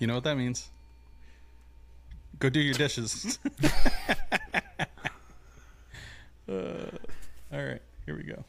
[0.00, 0.70] You know what that means?
[2.38, 3.38] Go do your dishes.
[6.48, 6.52] uh,
[7.52, 8.42] all right, here we go.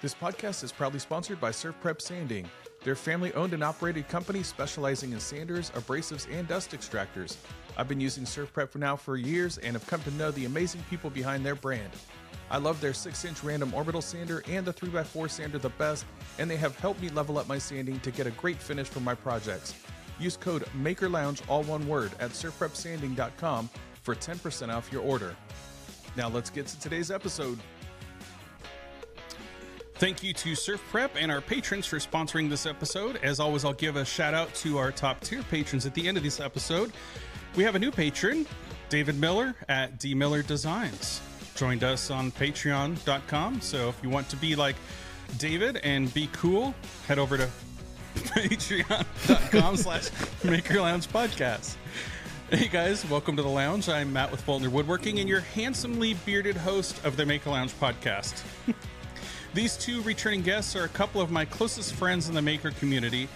[0.00, 2.48] This podcast is proudly sponsored by Surf Prep Sanding.
[2.84, 7.36] They're family owned and operated company specializing in sanders, abrasives, and dust extractors.
[7.76, 10.44] I've been using Surf Prep for now for years and have come to know the
[10.44, 11.90] amazing people behind their brand.
[12.52, 16.04] I love their 6 inch random orbital sander and the 3x4 sander the best,
[16.38, 19.00] and they have helped me level up my sanding to get a great finish for
[19.00, 19.74] my projects.
[20.20, 23.70] Use code MAKERLOUNGE, all one word, at surfprepsanding.com
[24.02, 25.34] for 10% off your order.
[26.14, 27.58] Now let's get to today's episode.
[29.94, 33.18] Thank you to Surf Prep and our patrons for sponsoring this episode.
[33.22, 36.18] As always, I'll give a shout out to our top tier patrons at the end
[36.18, 36.92] of this episode.
[37.56, 38.46] We have a new patron,
[38.90, 41.22] David Miller at D Miller Designs.
[41.54, 43.60] Joined us on patreon.com.
[43.60, 44.76] So if you want to be like
[45.38, 46.74] David and be cool,
[47.06, 47.48] head over to
[48.14, 50.10] patreon.com slash
[50.44, 51.76] maker lounge podcast.
[52.50, 53.88] Hey guys, welcome to the lounge.
[53.88, 58.42] I'm Matt with Voeltner Woodworking and your handsomely bearded host of the Maker Lounge podcast.
[59.54, 63.28] These two returning guests are a couple of my closest friends in the maker community.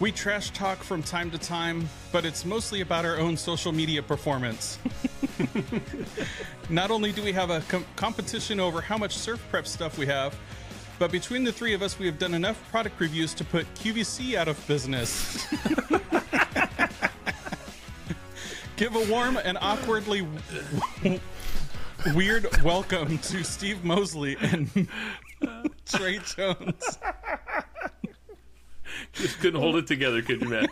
[0.00, 4.02] We trash talk from time to time, but it's mostly about our own social media
[4.02, 4.78] performance.
[6.68, 10.06] Not only do we have a com- competition over how much surf prep stuff we
[10.06, 10.36] have,
[10.98, 14.34] but between the three of us, we have done enough product reviews to put QVC
[14.34, 15.46] out of business.
[18.76, 20.26] Give a warm and awkwardly
[22.14, 24.88] weird welcome to Steve Moseley and
[25.86, 26.98] Trey Jones.
[29.12, 30.70] Just couldn't hold it together, could you, Matt?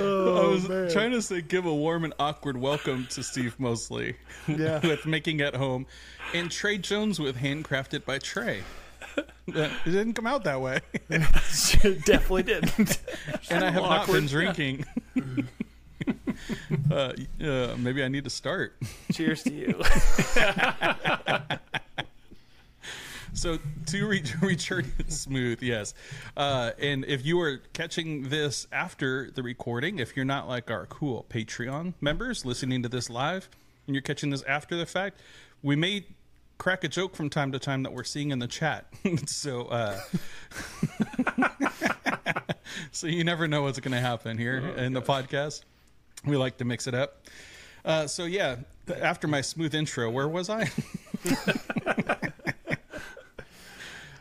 [0.00, 4.16] I was trying to say give a warm and awkward welcome to Steve Moseley
[4.48, 4.80] Yeah.
[4.86, 5.86] with Making at Home
[6.34, 8.62] and Trey Jones with Handcrafted by Trey.
[9.48, 10.80] It didn't come out that way.
[11.10, 11.20] it
[12.06, 12.98] Definitely didn't.
[13.50, 14.84] and I have not been drinking.
[16.90, 18.76] uh, uh, maybe I need to start.
[19.12, 19.82] Cheers to you.
[23.32, 25.94] So to re- return smooth, yes.
[26.36, 30.86] Uh, and if you are catching this after the recording, if you're not like our
[30.86, 33.48] cool Patreon members listening to this live,
[33.86, 35.20] and you're catching this after the fact,
[35.62, 36.04] we may
[36.58, 38.86] crack a joke from time to time that we're seeing in the chat.
[39.26, 39.98] so, uh,
[42.92, 45.62] so you never know what's going to happen here in the podcast.
[46.24, 47.24] We like to mix it up.
[47.84, 48.56] Uh, so yeah,
[49.00, 50.70] after my smooth intro, where was I?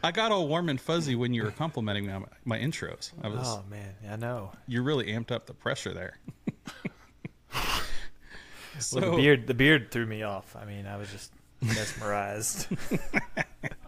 [0.04, 3.12] I got all warm and fuzzy when you were complimenting me on my, my intros.
[3.22, 4.52] I was, Oh man, I know.
[4.68, 6.18] you really amped up the pressure there.
[8.80, 10.56] so Well, the beard, the beard threw me off.
[10.56, 12.68] I mean, I was just mesmerized.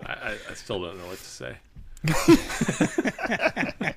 [0.06, 1.58] I, I, I still don't know what to say.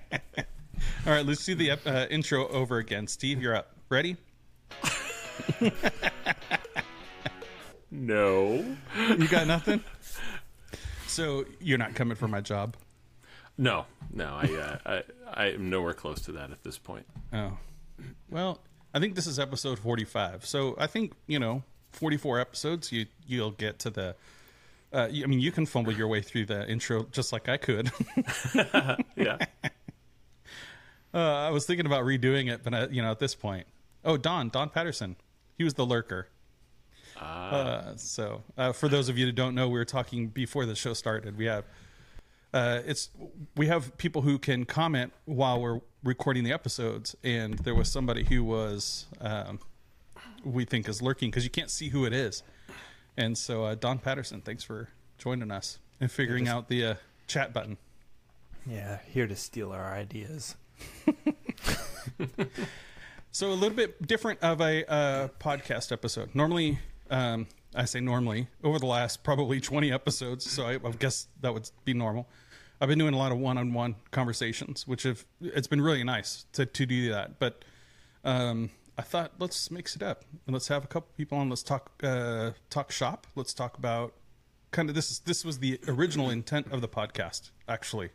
[1.07, 3.07] all right, let's do the uh, intro over again.
[3.07, 3.73] Steve, you're up.
[3.89, 4.17] Ready?
[7.91, 8.77] No.
[9.09, 9.83] You got nothing.
[11.15, 12.77] So you're not coming for my job.
[13.57, 15.03] No, no, I, uh, I,
[15.33, 17.07] I am nowhere close to that at this point.
[17.33, 17.57] Oh,
[18.31, 18.61] well,
[18.93, 20.45] I think this is episode 45.
[20.45, 22.93] So I think you know, 44 episodes.
[22.93, 24.17] You you'll get to the.
[24.93, 27.91] Uh, I mean, you can fumble your way through the intro just like I could.
[29.17, 29.39] Yeah.
[31.13, 33.69] Uh, I was thinking about redoing it, but I, you know, at this point,
[34.05, 35.15] oh, Don, Don Patterson,
[35.57, 36.27] he was the lurker.
[37.25, 40.75] Uh, so, uh, for those of you that don't know, we were talking before the
[40.75, 41.37] show started.
[41.37, 41.65] We have,
[42.53, 43.11] uh, it's
[43.57, 48.25] we have people who can comment while we're recording the episodes, and there was somebody
[48.25, 49.59] who was, um,
[50.45, 52.43] we think is lurking because you can't see who it is,
[53.17, 56.95] and so uh, Don Patterson, thanks for joining us and figuring out the uh,
[57.27, 57.79] chat button.
[58.67, 60.57] yeah, here to steal our ideas.
[63.35, 66.37] So a little bit different of a uh, podcast episode.
[66.37, 66.79] Normally,
[67.11, 70.51] um, I say normally over the last probably twenty episodes.
[70.51, 72.29] So I, I guess that would be normal.
[72.81, 76.67] I've been doing a lot of one-on-one conversations, which have it's been really nice to
[76.67, 77.39] to do that.
[77.39, 77.65] But
[78.25, 81.49] um, I thought let's mix it up and let's have a couple people on.
[81.49, 83.27] Let's talk uh, talk shop.
[83.35, 84.15] Let's talk about
[84.71, 85.11] kind of this.
[85.11, 87.51] Is, this was the original intent of the podcast.
[87.69, 88.11] Actually,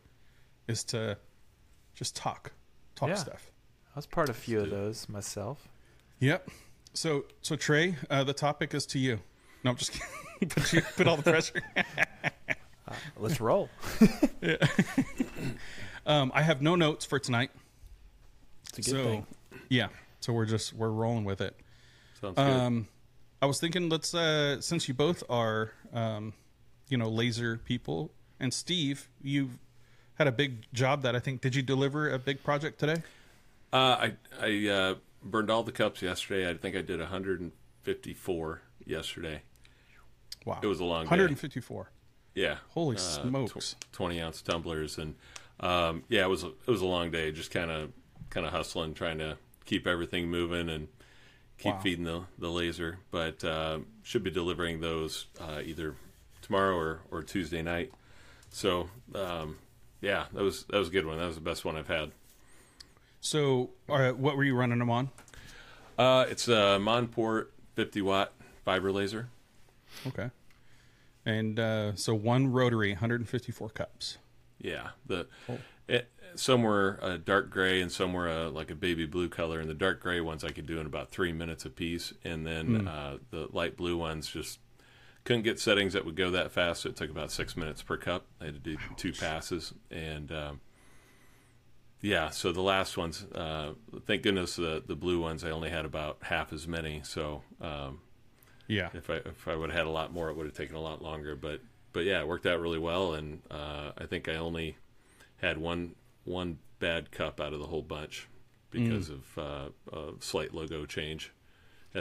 [0.68, 1.18] is to
[1.96, 2.52] just talk
[2.96, 3.16] talk Yeah.
[3.16, 3.52] stuff.
[3.96, 5.68] I was part of a few of those myself.
[6.20, 6.50] Yep.
[6.94, 9.20] So, so Trey, uh, the topic is to you.
[9.64, 10.08] No, I'm just kidding.
[10.50, 11.62] put you put all the pressure.
[13.18, 13.70] Let's roll.
[16.06, 17.52] um, I have no notes for tonight.
[18.70, 19.28] It's a good so, thing.
[19.70, 19.88] yeah.
[20.22, 21.56] So we're just we're rolling with it.
[22.20, 22.42] Sounds good.
[22.42, 22.88] Um,
[23.42, 26.34] I was thinking, let's uh, since you both are, um,
[26.90, 29.52] you know, laser people, and Steve, you
[30.16, 31.42] had a big job that I think.
[31.42, 33.02] Did you deliver a big project today?
[33.72, 36.50] Uh, I I uh, burned all the cups yesterday.
[36.50, 39.42] I think I did 154 yesterday.
[40.46, 41.10] Wow, It was a long day.
[41.10, 41.92] 154.
[42.36, 42.58] Yeah.
[42.70, 43.76] Holy Uh, smokes!
[43.80, 45.16] tw- 20 ounce tumblers and
[45.60, 47.32] um, yeah, it was a, it was a long day.
[47.34, 47.92] Just kind of
[48.30, 50.88] kind of hustling, trying to keep everything moving and
[51.58, 51.80] keep Wow.
[51.82, 53.00] feeding the the laser.
[53.12, 55.96] But uh, should be delivering those uh, either
[56.42, 57.92] tomorrow or, or Tuesday night.
[58.52, 59.58] So um,
[60.00, 61.18] yeah, that was that was a good one.
[61.18, 62.12] That was the best one I've had.
[63.22, 65.10] So, uh, what were you running them on?
[65.98, 68.32] Uh, it's a Monport 50 watt
[68.64, 69.30] fiber laser.
[70.08, 70.30] Okay,
[71.26, 74.18] and uh, so one rotary, 154 cups.
[74.60, 75.58] Yeah, the Oh.
[75.88, 79.60] it, some were a dark gray and some were a, like a baby blue color.
[79.60, 82.46] And the dark gray ones I could do in about three minutes a piece, and
[82.46, 84.60] then uh, the light blue ones just
[85.26, 86.82] couldn't get settings that would go that fast.
[86.84, 88.26] So it took about six minutes per cup.
[88.40, 90.62] I had to do two passes, and um,
[92.02, 93.74] yeah, so the last ones, uh,
[94.06, 97.02] thank goodness the the blue ones I only had about half as many.
[97.04, 98.00] So um,
[98.68, 100.76] Yeah, if I if I would have had a lot more, it would have taken
[100.76, 101.36] a lot longer.
[101.36, 101.62] But
[101.94, 104.78] but yeah, it worked out really well, and uh, I think I only
[105.38, 108.28] had one one bad cup out of the whole bunch
[108.72, 111.32] because of uh, a slight logo change.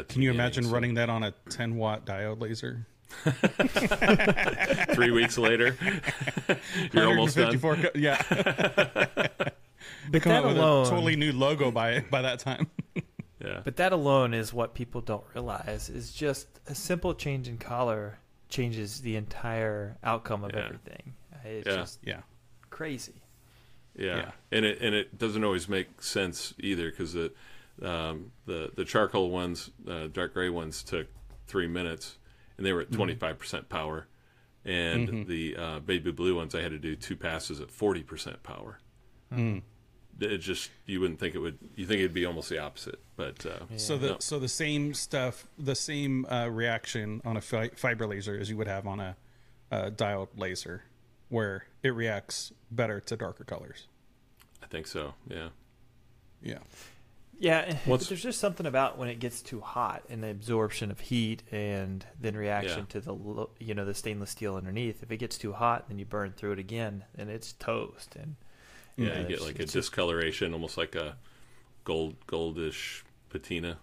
[0.09, 2.87] Can you imagine So running that on a 10 watt diode laser?
[4.95, 5.77] three weeks later?
[6.93, 7.59] You're almost done.
[7.59, 8.21] cu- yeah.
[10.11, 12.69] But Come that out with alone, a totally new logo by by that time.
[13.41, 17.57] Yeah, but that alone is what people don't realize is just a simple change in
[17.57, 18.19] color
[18.49, 20.65] changes the entire outcome of Yeah.
[20.65, 21.15] everything.
[21.45, 21.77] It's Yeah.
[21.77, 22.21] just yeah.
[22.69, 23.23] crazy.
[23.97, 24.31] yeah, Yeah.
[24.51, 27.33] and it and it doesn't always make sense either because the
[27.81, 31.07] um, the the charcoal ones, uh, dark gray ones, took
[31.47, 32.19] three minutes,
[32.57, 34.09] and they were at twenty five percent power,
[34.65, 38.43] and the uh, baby blue ones I had to do two passes at forty percent
[38.43, 38.81] power.
[40.21, 41.59] It just you wouldn't think it would.
[41.77, 44.17] You think it'd be almost the opposite, but uh, So the No.
[44.19, 48.57] so the same stuff, the same uh, reaction on a fi- fiber laser as you
[48.57, 49.17] would have on a,
[49.71, 50.83] uh diode laser,
[51.29, 53.87] where it reacts better to darker colors.
[54.63, 55.15] I think so.
[55.29, 55.51] Yeah,
[56.43, 56.59] Yeah.
[57.41, 60.91] Yeah, but What's- there's just something about when it gets too hot and the absorption
[60.91, 62.85] of heat and then reaction Yeah.
[62.89, 65.05] to the you know the stainless steel underneath.
[65.05, 68.17] If it gets too hot, then you burn through it again, and it's toast.
[68.17, 68.35] And
[68.99, 69.07] yeah.
[69.07, 71.17] Yeah, you get like a discoloration, almost like a
[71.85, 73.79] gold goldish patina.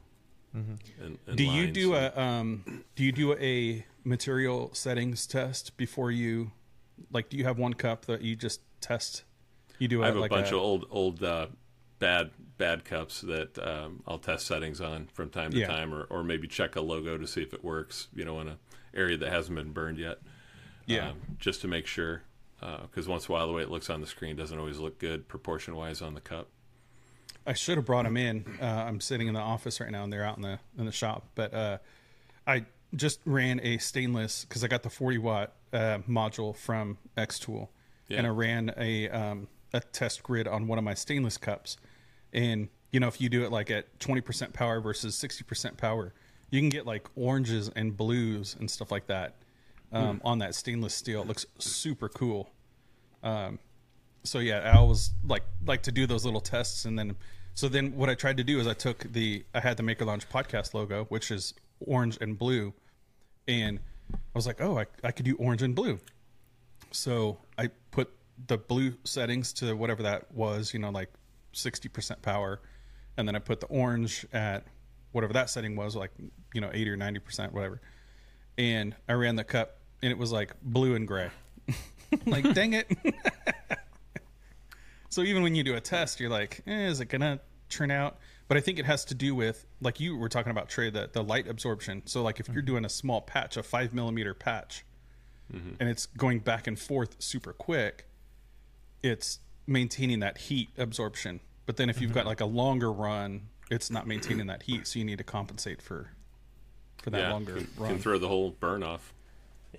[0.54, 0.80] And,
[1.28, 6.52] and do you do a um do you do a material settings test before you
[7.12, 9.26] like do you have one cup that you just test
[9.80, 11.48] you do I have a like bunch of old old uh,
[12.00, 15.68] bad bad cups that um, I'll test settings on from time to Yeah.
[15.68, 18.08] time, or, or maybe check a logo to see if it works.
[18.16, 18.58] You know, in a
[18.94, 20.20] area that hasn't been burned yet.
[20.86, 21.10] Yeah.
[21.10, 22.22] um, just to make sure,
[22.60, 24.98] because once in a while the way it looks on the screen doesn't always look
[25.00, 26.48] good proportion wise on the cup.
[27.46, 28.44] I should have brought them in.
[28.60, 30.92] Uh, I'm sitting in the office right now, and they're out in the in the
[30.92, 31.28] shop.
[31.36, 31.78] But uh,
[32.48, 32.66] I
[32.96, 37.70] just ran a stainless because I got the 40 watt uh, module from X Tool,
[38.08, 38.18] Yeah.
[38.20, 41.78] and I ran a um, a test grid on one of my stainless cups.
[42.34, 46.14] And you know, if you do it like at 20% power versus 60% power,
[46.50, 49.36] you can get like oranges and blues and stuff like that
[49.92, 51.22] um, on that stainless steel.
[51.22, 52.50] It looks super cool.
[54.24, 57.16] So yeah, I always like like to do those little tests, and then
[57.54, 60.06] so then what I tried to do is I took the I had the Maker
[60.06, 62.74] Lounge podcast logo, which is orange and blue,
[63.48, 63.80] and
[64.12, 66.00] I was like, oh, I I could do orange and blue,
[66.92, 68.10] so I put
[68.48, 71.10] the blue settings to whatever that was, you know, like
[71.54, 72.62] sixty percent power,
[73.18, 74.66] and then I put the orange at
[75.12, 76.12] whatever that setting was, like
[76.54, 77.80] you know eighty or ninety percent, whatever,
[78.58, 81.30] and I ran the cup, and it was like blue and gray.
[82.28, 82.88] like dang it
[85.10, 88.18] so even when you do a test, you're like, eh, is it gonna turn out?
[88.48, 91.10] But I think it has to do with, like you were talking about, Trey, the,
[91.12, 92.04] the light absorption.
[92.06, 92.66] So like if you're mm-hmm.
[92.66, 94.86] doing a small patch, a five millimeter patch,
[95.52, 95.72] mm-hmm.
[95.80, 98.06] and it's going back and forth super quick,
[99.02, 101.40] it's maintaining that heat absorption.
[101.66, 102.30] But then if you've got mm-hmm.
[102.30, 106.12] like a longer run, it's not maintaining that heat, so you need to compensate for
[107.06, 107.90] for that yeah, longer can, run.
[107.92, 109.14] can throw the whole burn off.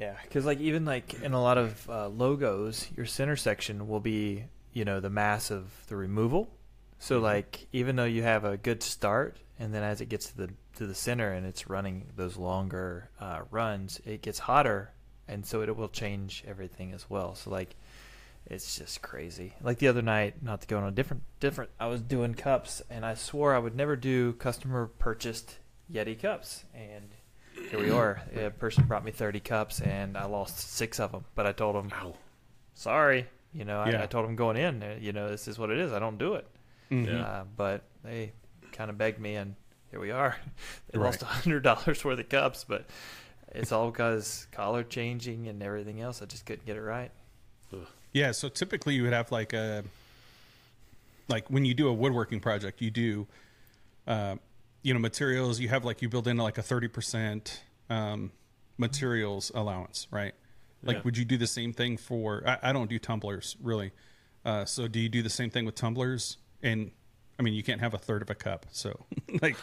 [0.00, 3.99] Yeah, because like even like in a lot of uh, logos, your center section will
[3.99, 6.49] be you know the mass of the removal.
[7.00, 10.37] So like even though you have a good start, and then as it gets to
[10.37, 14.92] the to the center and it's running those longer uh, runs, it gets hotter,
[15.26, 17.35] and so it will change everything as well.
[17.35, 17.75] So like
[18.49, 19.54] it's just crazy.
[19.61, 21.73] Like the other night, not to go on a different different.
[21.80, 25.59] I was doing cups, and I swore I would never do customer purchased
[25.92, 27.11] Yeti cups, and
[27.71, 28.23] here we are.
[28.35, 31.25] A person brought me 30 cups, and I lost six of them.
[31.35, 32.15] But I told him, Ow.
[32.75, 34.03] sorry, You know, I, Yeah.
[34.03, 35.91] I told them going in, uh, you know, this is what it is.
[35.93, 36.47] I don't do it.
[36.91, 37.07] Mhm.
[37.07, 37.23] Yeah.
[37.23, 38.33] Uh, but they
[38.73, 39.55] kind of begged me, and
[39.91, 40.37] here we are.
[40.93, 41.07] they Right.
[41.07, 42.85] lost a hundred dollars worth of cups, but
[43.53, 46.21] it's all because collar changing and everything else.
[46.21, 47.11] I just couldn't get it right.
[48.13, 49.85] Yeah, so typically you would have like a
[51.29, 53.27] like when you do a woodworking project, you do
[54.07, 54.37] uh,
[54.87, 55.59] you know materials.
[55.59, 58.31] You have like you build in like a thirty percent um,
[58.78, 60.35] materials allowance, right?
[60.83, 61.02] Like, Yeah.
[61.05, 62.43] would you do the same thing for?
[62.47, 63.90] I, I don't do tumblers really.
[64.45, 66.37] Uh, so do you do the same thing with tumblers?
[66.62, 66.93] And
[67.38, 69.07] I mean, you can't have a third of a cup, so
[69.43, 69.57] like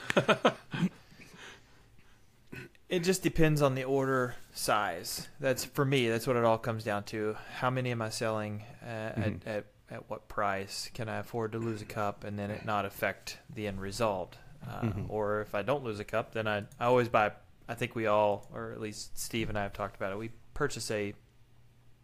[2.89, 5.27] It just depends on the order size.
[5.39, 6.09] That's for me.
[6.09, 7.35] That's what it all comes down to.
[7.59, 8.87] How many am I selling uh,
[9.17, 9.41] Mhm.
[9.45, 10.89] at, at at what price?
[10.93, 14.37] Can I afford to lose a cup and then it not affect the end result?
[14.67, 15.05] Uh, Mhm.
[15.09, 17.31] Or if I don't lose a cup, then I I always buy.
[17.67, 20.17] I think we all, or at least Steve and I have talked about it.
[20.17, 21.13] We purchase a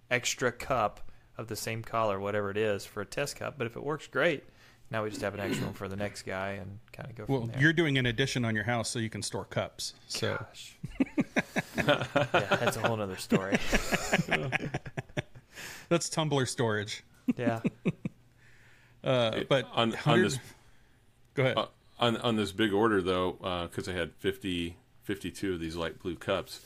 [0.09, 1.01] extra cup
[1.37, 3.57] of the same color, whatever it is, for a test cup.
[3.57, 4.43] But if it works great,
[4.91, 7.25] now we just have an extra one for the next guy and kind of go
[7.27, 7.61] well, from there.
[7.61, 9.93] you're doing an addition on your house so you can store cups.
[10.07, 10.77] So Gosh.
[11.77, 13.57] yeah, that's a whole other story.
[15.89, 17.03] that's tumbler storage.
[17.37, 17.59] Yeah.
[19.01, 20.37] Uh, but on, on this
[21.33, 21.57] go ahead.
[21.57, 21.67] Uh,
[21.99, 26.15] on on this big order though, because I had 50, 52 of these light blue
[26.15, 26.65] cups,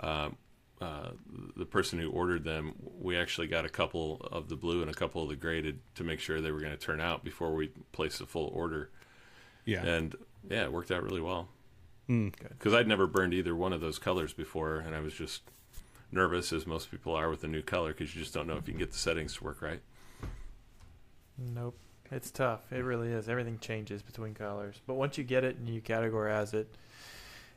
[0.00, 0.36] um,
[0.80, 1.10] uh,
[1.56, 4.94] the person who ordered them, we actually got a couple of the blue and a
[4.94, 7.54] couple of the gray to, to make sure they were going to turn out before
[7.54, 8.90] we placed the full order.
[9.64, 9.84] yeah.
[9.84, 10.14] And
[10.50, 11.48] yeah, it worked out really well
[12.06, 12.34] Mm.
[12.50, 15.40] because I'd never burned either one of those colors before, and I was just
[16.12, 18.66] nervous, as most people are with a new color, because you just don't know if
[18.68, 19.80] you can get the settings to work right.
[21.38, 21.78] Nope.
[22.10, 22.60] It's tough.
[22.70, 23.28] It really is.
[23.28, 24.80] Everything changes between colors.
[24.86, 26.68] But once you get it and you categorize it,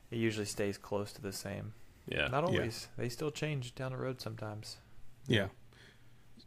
[0.10, 1.74] it usually stays close to the same.
[2.08, 2.88] Yeah, Not always.
[2.98, 4.78] They still change down the road sometimes.
[5.28, 5.48] Yeah.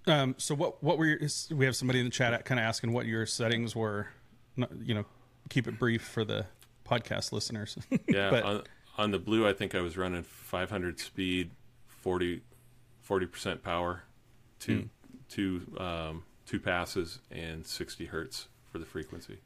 [0.07, 1.19] Um, so what what were your,
[1.50, 4.09] we have somebody in the chat kind of asking what your settings were.
[4.57, 5.04] You know,
[5.50, 6.47] keep it brief for the
[6.88, 7.76] podcast listeners.
[8.09, 8.62] Yeah, But- on,
[8.97, 11.50] on the blue, I think I was running 500 speed,
[11.88, 12.40] 40
[13.30, 14.02] percent power,
[14.59, 14.88] two
[15.28, 19.38] two um, two passes, and 60 hertz for the frequency.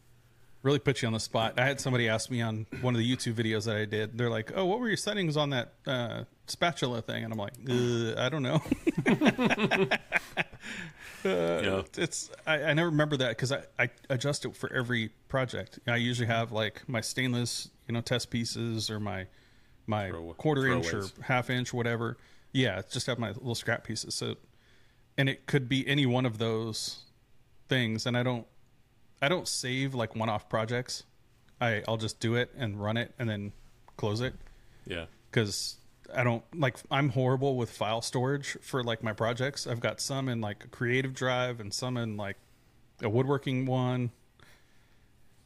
[0.62, 1.58] really put you on the spot.
[1.60, 4.16] I had somebody ask me on one of the YouTube videos that I did.
[4.16, 7.52] They're like, "Oh, what were your settings on that uh, spatula thing?" And I'm like,
[7.68, 8.62] uh, "I don't know."
[11.26, 11.82] Uh, Yeah.
[11.96, 15.78] It's I, I never remember that because I, I adjust it for every project.
[15.86, 19.26] I usually have like my stainless, you know, test pieces or my
[19.86, 22.18] my Throw- quarter inch or half inch, whatever.
[22.52, 24.14] Yeah, just have my little scrap pieces.
[24.14, 24.34] So,
[25.16, 27.04] and it could be any one of those
[27.68, 28.46] things, and I don't
[29.22, 31.04] I don't save like one off projects.
[31.60, 33.52] I I'll just do it and run it and then
[33.96, 34.34] close it
[34.86, 35.76] Yeah, because
[36.14, 39.66] I don't like I'm horrible with file storage for like my projects.
[39.66, 42.36] I've got some in like a creative drive and some in like
[43.02, 44.10] a woodworking one.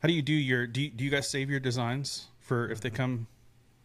[0.00, 2.80] How do you do your do you, do you guys save your designs for if
[2.80, 2.96] they mm-hmm.
[2.96, 3.26] come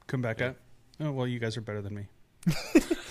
[0.07, 0.55] come back up?
[0.99, 2.07] Oh well, you guys are better than me.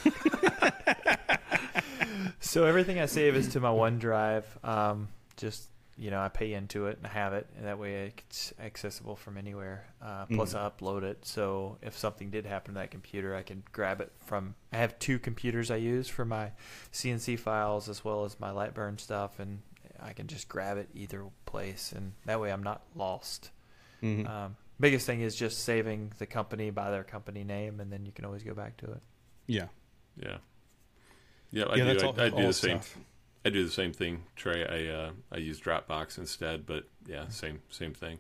[2.52, 4.44] So everything I save is to my OneDrive.
[4.62, 8.12] Um, just you know, I pay into it and I have it, and that way
[8.28, 9.86] it's accessible from anywhere.
[10.02, 13.62] Uh, plus, I upload it, so if something did happen to that computer, I can
[13.72, 14.54] grab it from.
[14.70, 16.50] I have two computers I use for my
[16.92, 19.62] CNC files as well as my Lightburn stuff, and
[19.98, 23.50] I can just grab it either place, and that way I'm not lost.
[24.02, 24.28] Mhm.
[24.28, 28.12] Um, biggest thing is just saving the company by their company name, and then you
[28.12, 29.00] can always go back to it.
[29.46, 29.68] yeah,
[30.16, 30.36] yeah,
[31.52, 31.64] yeah.
[31.64, 31.84] I yeah.
[31.84, 31.84] do.
[31.84, 32.20] That's I, all.
[32.20, 32.82] I do the same.
[32.82, 32.98] stuff.
[33.44, 34.64] I do the same thing, Trey.
[34.66, 38.18] I uh, I use Dropbox instead, but yeah, same same thing.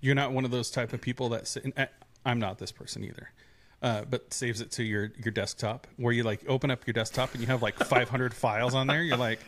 [0.00, 1.56] You're not one of those type of people that.
[1.76, 1.88] I-
[2.24, 3.30] I'm not this person either.
[3.82, 7.32] Uh, but saves it to your your desktop where you like open up your desktop
[7.32, 9.02] and you have like 500 files on there.
[9.02, 9.40] You're like,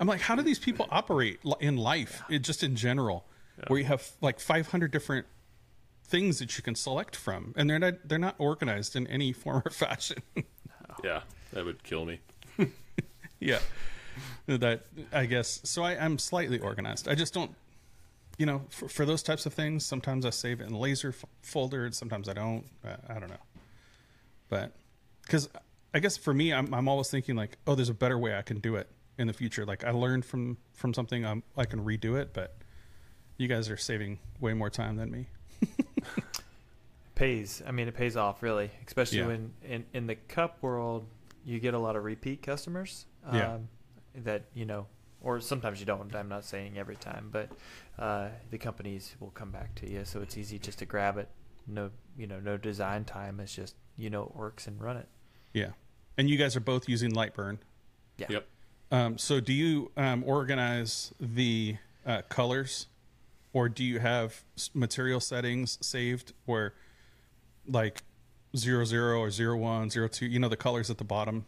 [0.00, 3.26] I'm like, how do these people operate in life, it, just in general,
[3.66, 5.26] where you have like 500 different
[6.06, 9.62] things that you can select from, and they're not they're not organized in any form
[9.66, 10.22] or fashion.
[11.02, 11.20] Yeah,
[11.54, 12.20] that would kill me.
[13.40, 13.60] yeah,
[14.46, 14.82] that
[15.12, 15.60] I guess.
[15.64, 17.08] So I, I'm slightly organized.
[17.08, 17.52] I just don't,
[18.36, 19.86] you know, for, for those types of things.
[19.86, 22.64] Sometimes I save it in laser f- folder, and sometimes I don't.
[22.84, 23.42] Uh, I don't know,
[24.48, 24.72] but
[25.22, 25.48] because
[25.94, 28.42] I guess for me, I'm I'm always thinking like, oh, there's a better way I
[28.42, 29.64] can do it in the future.
[29.64, 32.32] Like I learned from from something, um, I can redo it.
[32.34, 32.56] But
[33.38, 35.26] you guys are saving way more time than me.
[37.14, 37.62] pays.
[37.66, 39.26] I mean, it pays off really, especially Yeah.
[39.28, 41.06] when in in the cup world
[41.44, 43.06] you get a lot of repeat customers.
[43.26, 43.58] Um, Yeah.
[44.16, 44.86] That you know,
[45.22, 46.14] or sometimes you don't.
[46.14, 47.50] I'm not saying every time, but
[47.98, 51.28] uh, the companies will come back to you, so it's easy just to grab it.
[51.66, 53.40] No, you know, no design time.
[53.40, 55.08] It's just you know it works and run it.
[55.52, 55.70] Yeah,
[56.16, 57.58] and you guys are both using Lightburn.
[58.18, 58.26] Yeah.
[58.30, 58.46] Yep.
[58.92, 62.86] Um, so do you um, organize the uh, colors,
[63.52, 66.74] or do you have material settings saved where,
[67.66, 68.02] like,
[68.56, 70.26] zero zero or zero one zero two?
[70.26, 71.46] You know the colors at the bottom.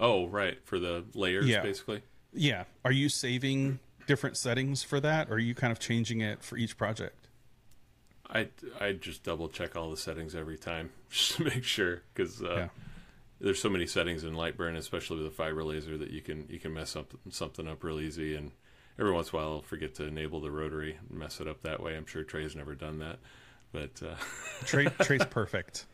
[0.00, 1.62] Oh, right, for the layers, Yeah.
[1.62, 2.02] basically.
[2.32, 2.64] Yeah.
[2.84, 6.56] Are you saving different settings for that, or are you kind of changing it for
[6.56, 7.26] each project?
[8.30, 8.48] I
[8.80, 12.54] I just double check all the settings every time just to make sure because uh,
[12.54, 12.68] Yeah.
[13.40, 16.58] there's so many settings in Lightburn, especially with a fiber laser, that you can you
[16.60, 18.34] can mess up something up real easy.
[18.36, 18.52] And
[18.98, 21.62] every once in a while, I'll forget to enable the rotary and mess it up
[21.62, 21.96] that way.
[21.96, 23.18] I'm sure Trey's never done that,
[23.72, 24.14] but uh,
[24.64, 25.86] Trey, Trey's perfect.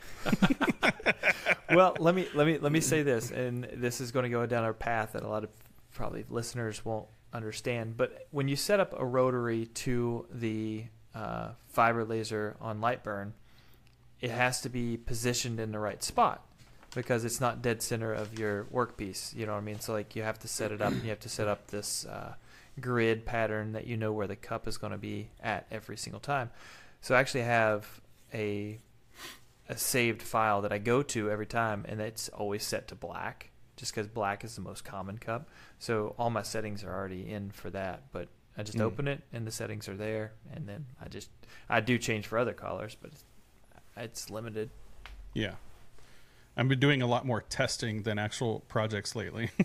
[1.71, 4.47] well, let me let me let me say this, and this is going to go
[4.47, 5.51] down a path that a lot of
[5.93, 7.97] probably listeners won't understand.
[7.97, 13.33] But when you set up a rotary to the uh, fiber laser on Lightburn,
[14.21, 16.47] it has to be positioned in the right spot
[16.95, 19.35] because it's not dead center of your workpiece.
[19.35, 19.81] You know what I mean?
[19.81, 20.93] So like you have to set it up.
[20.93, 22.35] and You have to set up this uh,
[22.81, 26.21] grid pattern that you know where the cup is going to be at every single
[26.21, 26.51] time.
[27.05, 28.01] So I actually have
[28.33, 28.79] a
[29.69, 33.51] a saved file that I go to every time, and it's always set to black,
[33.77, 35.51] just because black is the most common cup.
[35.79, 38.05] So all my settings are already in for that.
[38.11, 38.83] But I just Mm.
[38.85, 41.29] open it, and the settings are there, and then I just
[41.69, 43.25] I do change for other colors, but it's,
[43.99, 44.71] it's limited.
[45.35, 45.57] Yeah.
[46.57, 49.51] I've been doing a lot more testing than actual projects lately.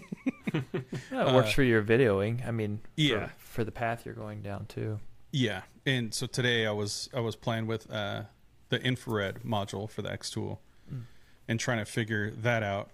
[1.12, 2.46] Yeah, it works Uh, for your videoing.
[2.48, 3.30] I mean, for- Yeah.
[3.38, 5.00] for, the path you're going down too.
[5.32, 5.62] Yeah.
[5.86, 8.24] And so today I was I was playing with uh,
[8.70, 11.04] the infrared module for the X tool Mm.
[11.48, 12.90] and trying to figure that out.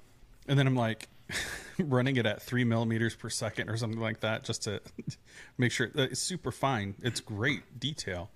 [0.48, 1.08] And then I'm like
[1.80, 4.82] running it at three millimeters per second or something like that just to
[5.58, 6.96] make sure that it's super fine.
[7.02, 8.30] It's great detail.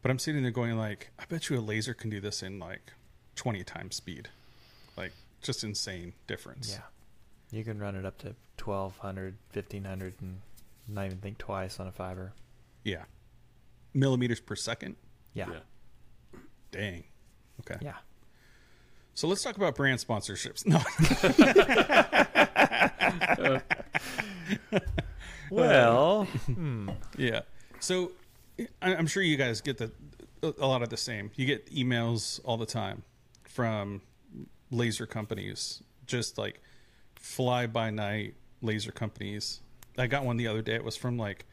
[0.00, 2.58] But I'm sitting there going like, I bet you a laser can do this in
[2.58, 2.92] like
[3.36, 4.28] 20 times speed.
[4.96, 6.70] Like just insane difference.
[6.72, 10.40] Yeah, you can run it up to 1200, 1500, and
[10.88, 12.32] not even think twice on a fiber.
[12.84, 13.04] Yeah.
[13.98, 14.96] Millimeters per second.
[15.34, 16.38] Yeah, yeah.
[16.70, 17.04] Dang.
[17.60, 17.76] Okay.
[17.84, 17.94] yeah.
[19.14, 20.64] So let's talk about brand sponsorships.
[23.38, 23.60] No.
[25.50, 26.90] Well, hmm.
[27.16, 27.40] yeah.
[27.80, 28.12] So
[28.82, 29.90] I- I'm sure you guys get the
[30.42, 31.30] a lot of the same.
[31.36, 33.02] You get emails all the time
[33.44, 34.02] from
[34.70, 36.60] laser companies, just like
[37.16, 39.60] fly by night laser companies.
[39.96, 40.74] I got one the other day.
[40.74, 41.46] It was from like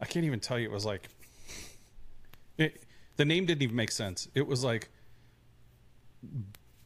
[0.00, 0.64] I can't even tell you.
[0.66, 1.08] It was like
[2.58, 2.82] it.
[3.16, 4.28] The name didn't even make sense.
[4.34, 4.90] It was like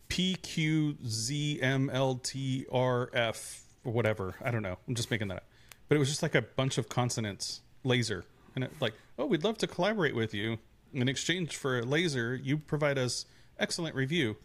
[0.08, 4.34] P Q Z M L T R F or whatever.
[4.44, 4.76] I don't know.
[4.86, 5.44] I'm just making that up.
[5.88, 9.44] But it was just like a bunch of consonants, laser, and it like, oh, we'd
[9.44, 10.58] love to collaborate with you
[10.92, 12.34] in exchange for a laser.
[12.34, 13.24] You provide us
[13.58, 14.36] excellent review.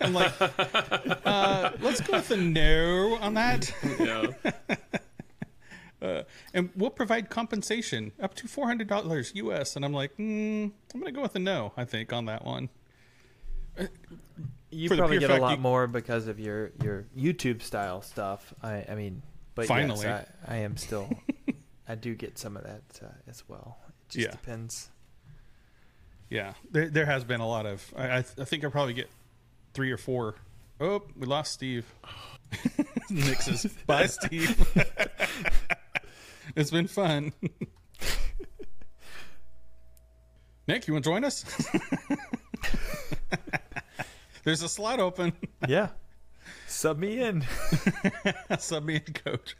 [0.00, 4.76] I'm like, uh, let's go with a no on that, yeah.
[6.52, 9.76] And we'll provide compensation up to four hundred dollars US.
[9.76, 11.72] And I'm like, mm, I'm gonna go with a no.
[11.76, 12.68] I think on that one.
[14.70, 18.52] you For probably get a lot you- more because of your your YouTube style stuff.
[18.62, 19.22] I I mean,
[19.54, 20.02] but Finally.
[20.06, 21.08] yes, I, I am still.
[21.88, 23.76] I do get some of that uh, as well.
[23.88, 24.30] It just Yeah.
[24.32, 24.90] depends.
[26.30, 27.92] Yeah, there there has been a lot of.
[27.96, 29.10] I I, think I probably get
[29.74, 30.36] three or four.
[30.80, 31.84] Oh, we lost Steve.
[33.40, 34.56] Says, "Bye, Steve."
[36.56, 37.32] it's been fun.
[40.66, 41.44] Nick, you want to join us?
[44.44, 45.32] There's a slot open.
[45.68, 45.88] Yeah,
[46.66, 47.44] sub me in.
[48.58, 49.56] Sub me in, coach.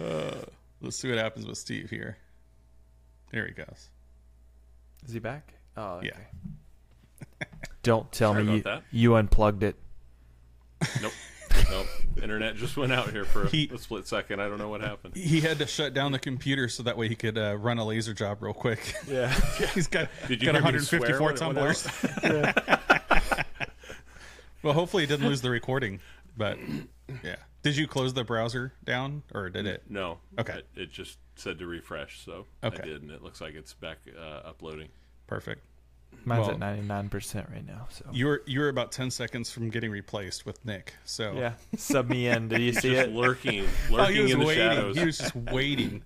[0.00, 0.42] Uh,
[0.80, 2.16] let's see what happens with Steve here.
[3.32, 3.90] There he goes.
[5.06, 5.54] Is he back?
[5.76, 6.12] Oh, okay.
[6.12, 7.46] Yeah.
[7.82, 9.76] Don't tell Sorry me you, you unplugged it.
[11.02, 11.12] Nope.
[11.70, 11.86] Nope.
[12.22, 14.40] Internet just went out here for a, He- a split second.
[14.40, 15.16] I don't know what happened.
[15.16, 17.84] He had to shut down the computer so that way he could uh, run a
[17.84, 18.94] laser job real quick.
[19.08, 19.28] Yeah.
[19.74, 21.88] He's got Did you got hear me swear 154 when it tumblers.
[24.62, 26.00] well, hopefully he didn't lose the recording,
[26.36, 26.58] but
[27.22, 27.36] yeah.
[27.62, 29.84] Did you close the browser down or did it?
[29.88, 30.18] No.
[30.38, 30.58] Okay.
[30.58, 32.82] It, it just said to refresh, so Okay.
[32.82, 34.88] I did, and it looks like it's back uh, uploading.
[35.26, 35.62] Perfect.
[36.24, 37.86] Mine's Well- at ninety nine percent right now.
[37.90, 40.94] So You're you're about 10 seconds from getting replaced with Nick.
[41.04, 42.48] So yeah, sub me in.
[42.48, 43.12] Did you see Just it?
[43.14, 44.68] lurking, Oh, lurking he was in the waiting.
[44.70, 44.96] shadows.
[44.98, 46.02] He was just waiting.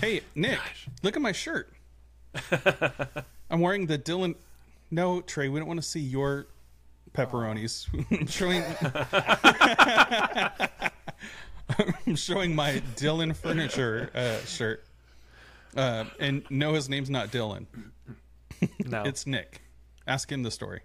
[0.00, 0.58] Hey, Nick,
[1.02, 1.72] look at my shirt.
[3.50, 4.36] I'm wearing the Dylan.
[4.90, 6.46] No, Trey, we don't want to see your
[7.12, 7.86] pepperonis.
[8.10, 8.62] I'm showing.
[12.06, 14.84] I'm showing my Dylan furniture uh, shirt.
[15.76, 17.66] Uh, and no, his name's not Dylan.
[18.86, 19.62] No, It's Nick.
[20.06, 20.80] Ask him the story.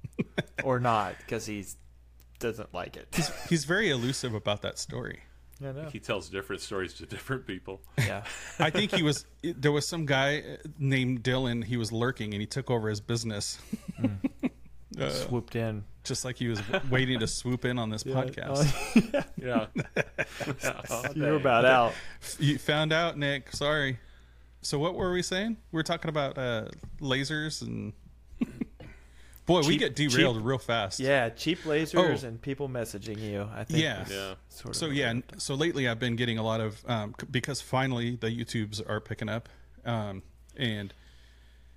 [0.64, 1.64] or not because he
[2.38, 3.14] doesn't like it.
[3.48, 5.20] He's very elusive about that story.
[5.60, 5.88] Yeah, no.
[5.88, 7.80] He tells different stories to different people.
[7.98, 8.24] yeah.
[8.58, 9.24] I think he was.
[9.42, 11.64] There was some guy named Dylan.
[11.64, 13.58] He was lurking, and he took over his business,
[15.00, 15.84] uh, Swooped in.
[16.04, 18.70] just like he was waiting to swoop in on this podcast.
[19.14, 19.66] Oh, Yeah.
[21.14, 21.92] you were about out.
[22.38, 23.52] You found out, Nick.
[23.52, 23.98] Sorry.
[24.66, 25.58] So what were we saying?
[25.70, 26.66] We were talking about uh,
[27.00, 27.92] lasers and.
[29.46, 30.98] Boy, we get derailed cheap- real fast.
[30.98, 32.26] Yeah, cheap lasers Oh.
[32.26, 33.48] and people messaging you.
[33.54, 33.80] I think.
[33.80, 34.04] Yeah.
[34.10, 34.34] Yeah.
[34.48, 37.28] Sort of So yeah, and so lately I've been getting a lot of um, c-
[37.30, 39.48] because finally the YouTubes are picking up,
[39.84, 40.24] um,
[40.56, 40.92] and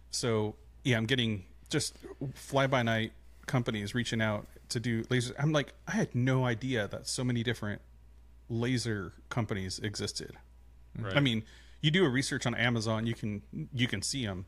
[0.09, 1.95] so yeah, I'm getting just
[2.33, 3.11] fly by night
[3.45, 5.33] companies reaching out to do lasers.
[5.37, 7.83] I'm like, I had no idea that so many different
[8.49, 10.31] laser companies existed.
[10.97, 11.15] Right.
[11.15, 11.43] I mean,
[11.81, 13.41] you do a research on Amazon, you can
[13.73, 14.45] you can see them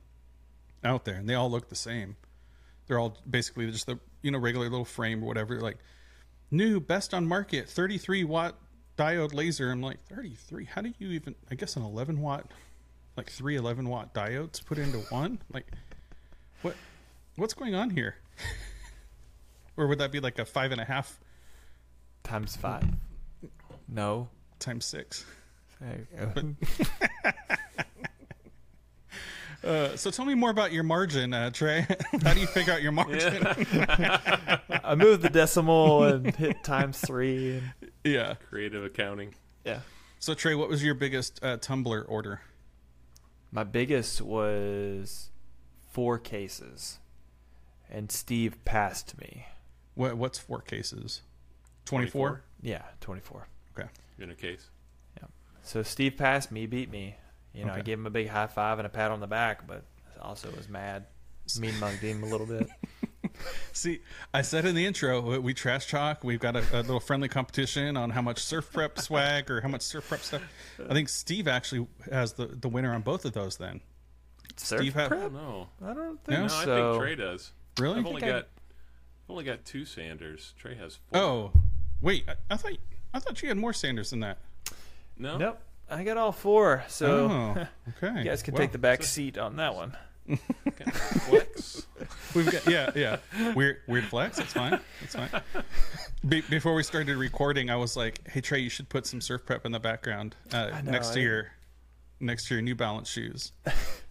[0.84, 2.16] out there, and they all look the same.
[2.88, 5.60] They're all basically just the you know regular little frame or whatever.
[5.60, 5.78] Like
[6.50, 8.58] new best on market 33 watt
[8.98, 9.72] diode laser.
[9.72, 10.66] I'm like 33.
[10.66, 11.36] How do you even?
[11.50, 12.52] I guess an 11 watt,
[13.16, 15.40] like three 11 watt diodes put into one.
[15.54, 15.68] Like
[16.62, 16.76] what?
[17.38, 18.16] What's going on here?
[19.78, 21.20] or would that be like a five and a half
[22.24, 22.86] times five.
[23.88, 24.30] No.
[24.60, 25.26] times six?
[25.82, 26.56] There you
[29.64, 29.70] go.
[29.70, 31.88] Uh, so tell me more about your margin, uh, Trey.
[32.24, 33.46] How do you figure out your margin?
[34.84, 37.62] I moved the decimal and hit times three.
[38.04, 38.36] Yeah.
[38.50, 39.34] Creative accounting.
[39.66, 39.80] yeah.
[40.20, 42.42] So Trey, what was your biggest uh, tumbler order?
[43.52, 45.32] My biggest was
[45.90, 47.00] four cases,
[47.90, 49.48] and Steve passed me.
[49.96, 51.22] What, what's four cases?
[51.86, 52.44] 24?
[52.62, 53.48] Yeah, 24.
[53.78, 53.90] Okay.
[54.20, 54.70] in a case.
[55.64, 57.16] So Steve passed me, beat me.
[57.54, 59.68] You know, I gave him a big high five and a pat on the back,
[59.68, 59.84] but
[60.22, 61.06] also was mad.
[61.60, 62.70] Mean mugged him a little bit.
[63.74, 64.00] See,
[64.34, 66.24] I said in the intro, we- we trash talk.
[66.24, 69.68] We've got a, a little friendly competition on how much surf prep swag or how
[69.68, 70.42] much surf prep stuff.
[70.90, 73.82] I think Steve actually has the, the winner on both of those then.
[74.58, 75.32] Surf Steve had- prep?
[75.32, 76.18] No, I don't No?
[76.26, 76.92] think no, I so.
[76.94, 77.52] think Trey does.
[77.80, 78.00] Really?
[78.00, 80.54] I've only think I- got, I've only got two Sanders.
[80.58, 81.20] Trey has four.
[81.22, 81.52] Oh,
[82.02, 82.26] wait.
[82.30, 82.78] I, I thought
[83.14, 84.38] I thought you had more Sanders than that.
[85.22, 85.62] No, Nope.
[85.90, 87.68] I got all four, so oh,
[88.04, 88.20] okay.
[88.20, 89.96] you guys can Well, take the back seat on that one.
[91.28, 91.86] flex.
[92.36, 93.54] We've got yeah, yeah.
[93.54, 94.38] Weird, weird flex.
[94.38, 94.80] That's fine.
[95.02, 95.42] That's fine.
[96.28, 99.46] Be- before we started recording, I was like, "Hey Trey, you should put some surf
[99.46, 101.52] prep in the background uh, know, next to I- your
[102.20, 103.52] next to your New Balance shoes."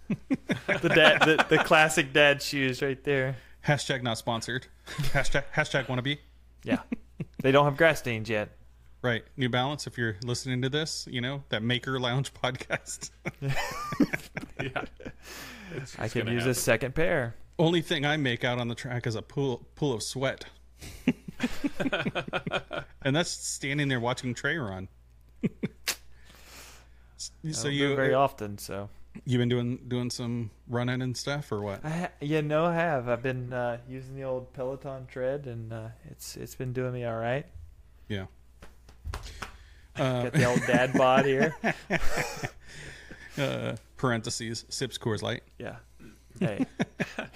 [0.08, 3.36] The dad, the, the classic dad shoes right there.
[3.66, 4.66] Hashtag not sponsored.
[5.12, 6.18] Hashtag hashtag wannabe.
[6.64, 6.80] Yeah,
[7.42, 8.50] they don't have grass stains yet.
[9.02, 9.86] Right, New Balance.
[9.86, 13.10] If you're listening to this, you know that Maker Lounge podcast.
[13.40, 14.84] yeah,
[15.74, 16.50] It's- I it's could use happen.
[16.50, 17.34] a second pair.
[17.58, 20.44] Only thing I make out on the track is a pool pool of sweat,
[23.02, 24.88] and that's standing there watching Trey run.
[27.18, 28.88] so I don't do you it very often, so
[29.26, 31.84] you've been doing doing some running and stuff or what?
[31.84, 33.08] I ha- yeah, no, I have.
[33.08, 37.04] I've been uh, using the old Peloton tread, and uh, it's it's been doing me
[37.04, 37.44] all right.
[38.08, 38.26] Yeah.
[39.96, 41.54] Uh, Got the old dad bod here.
[43.38, 45.42] uh, parentheses sips Coors Light.
[45.58, 45.76] Yeah.
[46.38, 46.64] Hey,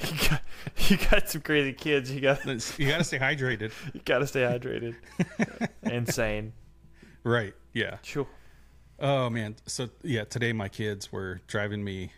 [0.00, 0.42] you got,
[0.88, 2.10] you got some crazy kids.
[2.10, 3.72] You got You got to stay hydrated.
[3.92, 4.94] you got to stay hydrated.
[5.82, 6.52] Insane.
[7.22, 7.54] Right.
[7.72, 7.98] Yeah.
[8.02, 8.26] Sure.
[9.00, 9.56] Oh man.
[9.66, 12.12] So yeah, today my kids were driving me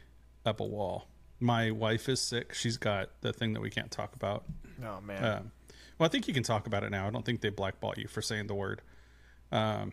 [0.45, 1.09] up a wall.
[1.41, 2.55] My wife is sick.
[2.55, 4.45] She's got the thing that we can't talk about.
[4.85, 5.25] Oh man.
[5.25, 5.53] Um,
[5.99, 7.07] well, I think you can talk about it now.
[7.07, 8.83] I don't think they blackball you for saying the word.
[9.53, 9.93] Um,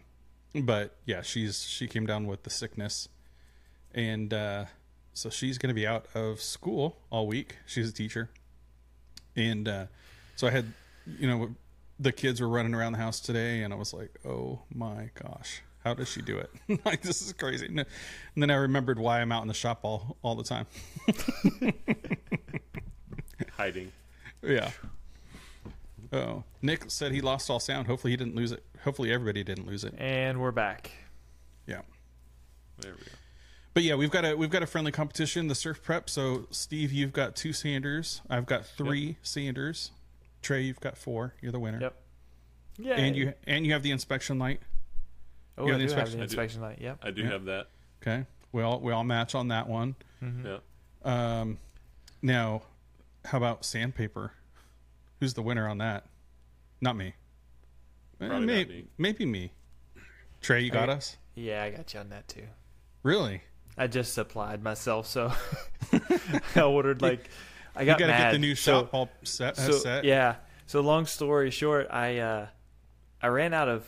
[0.55, 3.09] but yeah, she's she came down with the sickness,
[3.93, 4.65] and uh,
[5.13, 7.57] so she's going to be out of school all week.
[7.65, 8.29] She's a teacher,
[9.35, 9.85] and uh,
[10.35, 10.73] so I had,
[11.19, 11.55] you know,
[11.99, 15.61] the kids were running around the house today, and I was like, oh my gosh.
[15.83, 16.49] How does she do it?
[16.85, 17.65] like this is crazy.
[17.65, 17.85] And
[18.37, 20.65] then I remembered why I'm out in the shop all all the time.
[23.57, 23.91] hiding.
[24.41, 24.71] Yeah.
[26.13, 27.87] Oh, Nick said he lost all sound.
[27.87, 28.63] Hopefully he didn't lose it.
[28.83, 29.93] Hopefully everybody didn't lose it.
[29.97, 30.91] and we're back.
[31.67, 31.81] Yeah.
[32.79, 33.11] There we go.
[33.73, 36.09] But yeah, we've got a we've got a friendly competition, the surf prep.
[36.09, 38.21] So Steve, you've got two Sanders.
[38.29, 39.91] I've got three Sanders.
[40.43, 41.33] Trey, you've got four.
[41.41, 41.79] You're the winner.
[41.81, 41.95] Yep.
[42.77, 42.93] Yeah.
[42.95, 44.59] And you and you have the inspection light.
[45.57, 46.77] Oh, you I have the do have the inspection light.
[46.81, 46.99] Yep.
[47.01, 47.29] I do Yeah.
[47.31, 47.67] have that.
[48.01, 48.25] Okay.
[48.51, 49.95] We all we all match on that one.
[50.23, 50.45] Mm-hmm.
[50.45, 50.57] Yeah.
[51.39, 51.57] Um,
[52.21, 52.61] now,
[53.25, 54.33] how about sandpaper?
[55.23, 56.03] Who's the winner on that?
[56.81, 57.13] Not me.
[58.19, 58.87] Eh, Probably not me.
[58.97, 59.53] Maybe me.
[60.41, 60.97] Trey, you got Okay.
[60.97, 61.15] us.
[61.33, 62.43] Yeah, I got you on that too.
[63.03, 63.41] Really?
[63.77, 65.31] I just supplied myself, so
[66.57, 67.29] I ordered like
[67.73, 68.23] I got you gotta mad.
[68.25, 69.55] get the new So- shop all set.
[69.55, 70.03] so set.
[70.03, 72.47] yeah so long story short i uh
[73.21, 73.85] i ran out of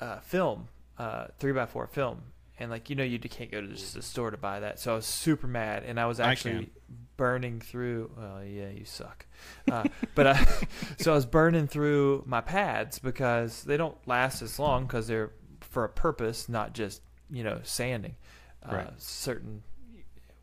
[0.00, 2.22] uh film uh, three by four film,
[2.58, 4.78] and like you know you can't go to just the store to buy that.
[4.78, 6.70] So I was super mad, and I was actually can.
[7.16, 8.10] burning through.
[8.16, 9.26] Well, yeah, you suck.
[9.70, 9.84] Uh,
[10.14, 10.46] but I,
[10.98, 15.32] so I was burning through my pads because they don't last as long because they're
[15.60, 18.16] for a purpose, not just you know sanding.
[18.64, 18.92] Uh, Right.
[18.98, 19.62] Certain.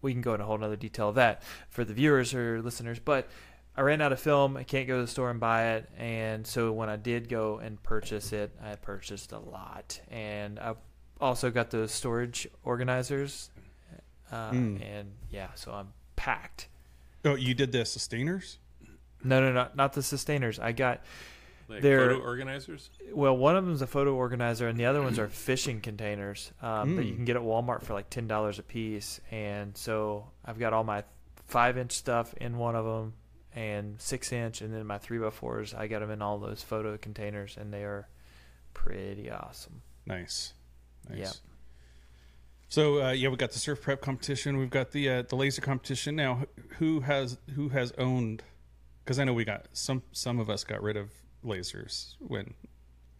[0.01, 2.99] We can go into a whole nother detail of that for the viewers or listeners,
[2.99, 3.27] but
[3.75, 4.55] I ran out of film.
[4.55, 7.57] I can't go to the store and buy it, and so when I did go
[7.57, 10.75] and purchase it, I purchased a lot, and I
[11.19, 13.49] also got the storage organizers,
[14.31, 14.81] uh, Mm.
[14.83, 16.67] and yeah, so I'm packed.
[17.25, 18.57] Oh, you did the sustainers?
[19.23, 20.59] No, no, no, not the sustainers.
[20.59, 21.01] I got
[21.67, 22.89] Like They're- photo organizers.
[23.13, 26.95] well, one of them's a photo organizer, and the other ones are fishing containers um,
[26.95, 27.15] that you Mm.
[27.17, 29.21] can get at Walmart for like ten dollars a piece.
[29.29, 31.03] And so I've got all my
[31.45, 33.13] five inch stuff in one of them,
[33.53, 35.75] and six inch, and then my three by fours.
[35.75, 38.07] I got them in all those photo containers, and they are
[38.73, 39.83] pretty awesome.
[40.07, 40.53] Nice.
[41.09, 41.19] Nice.
[41.19, 41.31] Yeah.
[42.69, 44.57] So uh, yeah, we got the surf prep competition.
[44.57, 46.15] We've got the uh, the laser competition.
[46.15, 46.43] Now,
[46.77, 48.43] who has who has owned?
[49.03, 51.09] Because I know we got some some of us got rid of
[51.43, 52.53] lasers when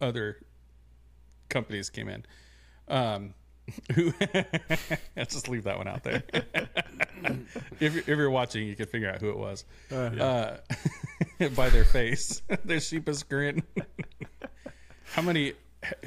[0.00, 0.36] other
[1.48, 2.24] companies came in.
[2.86, 3.34] Um,
[3.94, 4.14] who?
[5.16, 6.22] Let's just leave that one out there.
[7.80, 10.58] if you're, if you're watching, you can figure out who it was uh,
[11.56, 13.64] by their face, their sheepish grin.
[15.12, 15.54] How many?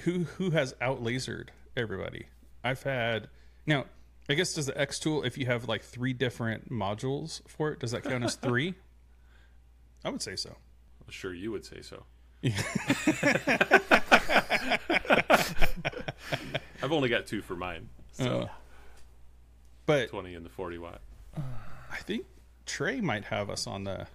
[0.03, 2.27] Who who has out lasered everybody?
[2.63, 3.29] I've had
[3.65, 3.85] now.
[4.29, 7.79] I guess does the X tool if you have like three different modules for it,
[7.79, 8.73] does that count as three?
[10.05, 10.49] I would say so.
[11.05, 12.03] I'm sure you would say so.
[16.81, 17.89] I've only got two for mine.
[18.13, 18.47] So Uh,
[19.85, 21.01] but 20 and the 40 watt.
[21.35, 22.25] I think
[22.65, 24.07] Trey might have us on the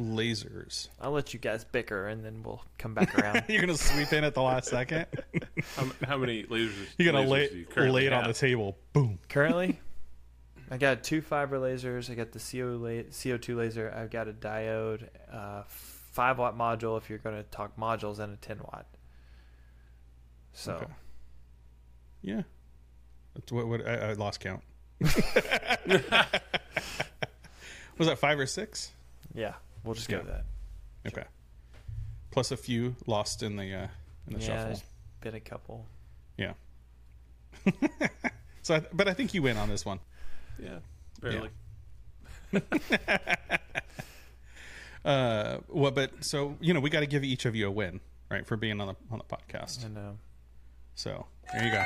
[0.00, 0.88] lasers.
[1.00, 3.44] I'll let you guys bicker, and then we'll come back around.
[3.48, 5.06] You're gonna sweep in at the last second.
[5.76, 6.88] How, how many lasers?
[6.98, 7.30] You're gonna lasers
[7.76, 8.76] lay you lay it on the table.
[8.92, 9.18] Boom.
[9.28, 9.80] Currently,
[10.70, 12.10] I got two fiber lasers.
[12.10, 13.92] I got the CO la- CO2 laser.
[13.94, 16.98] I've got a diode, uh, five watt module.
[16.98, 18.86] If you're going to talk modules, and a ten watt.
[20.52, 20.86] So Okay.
[22.22, 22.42] Yeah.
[23.34, 24.62] That's what, what I, I lost count.
[27.98, 28.92] Was that five or six?
[29.34, 30.22] yeah, we'll just go Yeah.
[30.22, 30.44] with that.
[31.18, 31.26] Okay.
[32.30, 33.86] Plus a few lost in the uh,
[34.28, 34.64] in the yeah, shuffle.
[34.66, 34.82] there's
[35.20, 35.86] been a couple.
[36.36, 36.52] Yeah.
[38.62, 40.00] so, I, but I think you win on this one.
[40.58, 40.78] Yeah,
[41.20, 41.50] barely.
[45.04, 47.98] Uh, well, but so you know, we got to give each of you a win,
[48.30, 49.84] right, for being on the on the podcast.
[49.84, 50.12] And uh,
[50.94, 51.82] So there you go.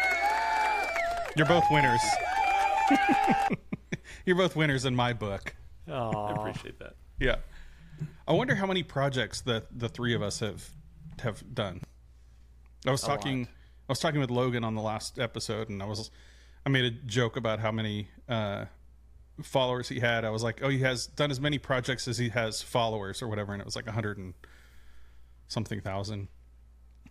[1.34, 2.00] You're both winners.
[4.26, 5.54] You're both winners in my book.
[5.88, 6.94] I appreciate that.
[7.18, 7.36] Yeah.
[8.28, 10.68] I wonder how many projects that the three of us have
[11.20, 11.82] have done.
[12.86, 13.48] I was A talking lot.
[13.88, 16.10] I was talking with Logan on the last episode and I was
[16.64, 18.66] I made a joke about how many uh
[19.42, 20.24] followers he had.
[20.24, 23.28] I was like, "Oh, he has done as many projects as he has followers or
[23.28, 24.34] whatever." And it was like 100 and
[25.48, 26.28] something thousand.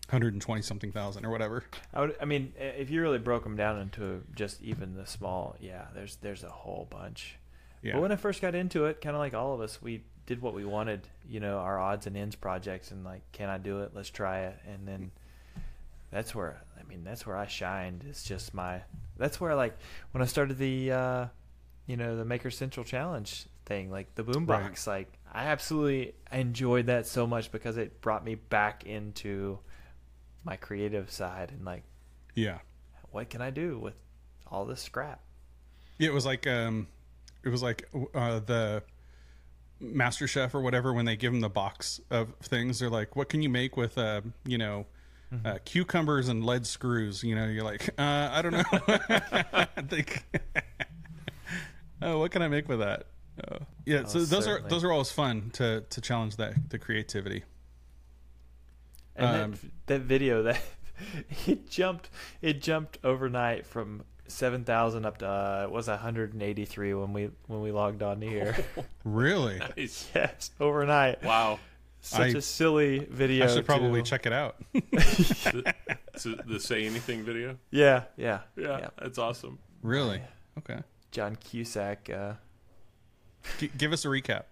[0.10, 1.64] 120 something thousand or whatever.
[1.94, 2.16] I would.
[2.22, 6.18] I mean, if you really broke them down into just even the small, yeah, there's
[6.18, 7.38] there's a whole bunch.
[7.82, 7.94] Yeah.
[7.94, 10.42] But when I first got into it, kind of like all of us, we did
[10.42, 13.82] what we wanted, you know, our odds and ends projects, and like, can I do
[13.82, 13.92] it?
[13.94, 15.12] Let's try it, and then
[16.12, 18.04] that's where I mean, that's where I shined.
[18.08, 18.82] It's just my.
[19.18, 19.78] That's where like
[20.12, 21.26] when I started the, uh,
[21.88, 27.08] you know, the Maker Central Challenge thing, like the boombox, like I absolutely enjoyed that
[27.08, 29.60] so much because it brought me back into
[30.44, 31.84] my creative side and like
[32.36, 32.60] yeah.
[33.12, 33.96] what can I do with
[34.48, 35.22] all this scrap?
[35.98, 36.88] It was like um,
[37.44, 38.84] it was like uh, the
[39.80, 42.80] Master Chef or whatever when they give them the box of things.
[42.80, 44.86] They're like, "What can you make with uh, you know,
[45.44, 48.64] uh, cucumbers and lead screws?" You know, you're like, uh, "I don't know."
[49.54, 50.24] I think,
[52.02, 53.08] oh, what can I make with that?
[53.52, 53.58] Oh.
[53.86, 57.44] Yeah, Oh, so those are those are always fun to to challenge that the creativity.
[59.18, 60.62] And Um, that, that video that
[61.48, 62.10] it jumped
[62.42, 66.94] it jumped overnight from seven thousand up to uh, it was hundred and eighty three
[66.94, 68.56] when we when we logged on to here.
[69.04, 70.10] Really, Nice.
[70.16, 71.24] yes, overnight.
[71.24, 71.60] Wow.
[72.02, 73.46] Such I- a silly video.
[73.46, 74.56] I should probably to- check it out.
[74.74, 75.74] the,
[76.14, 77.58] the- the say anything video.
[77.72, 78.90] Yeah, yeah, Yeah, yeah.
[79.00, 79.60] that's awesome.
[79.82, 80.22] really?
[80.58, 80.80] Okay.
[81.12, 82.10] John Cusack.
[82.10, 82.34] Uh,
[83.60, 84.46] G- give us a recap.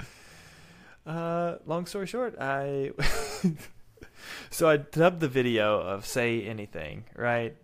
[1.05, 2.91] Uh, long story short, I
[4.49, 7.55] so I dubbed the video of "Say Anything." Right,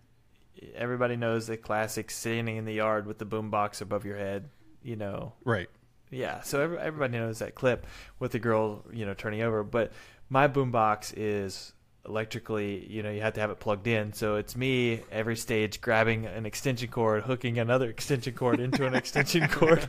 [0.74, 4.48] everybody knows the classic standing in the yard with the boombox above your head.
[4.82, 5.68] You know, Right.
[6.10, 6.40] yeah.
[6.40, 7.86] So every, everybody knows that clip
[8.18, 9.62] with the girl, you know, turning over.
[9.62, 9.92] But
[10.30, 11.72] my boombox is
[12.06, 14.14] electrically, you know, you have to have it plugged in.
[14.14, 18.94] So it's me every stage grabbing an extension cord, hooking another extension cord into an
[18.94, 19.86] extension cord,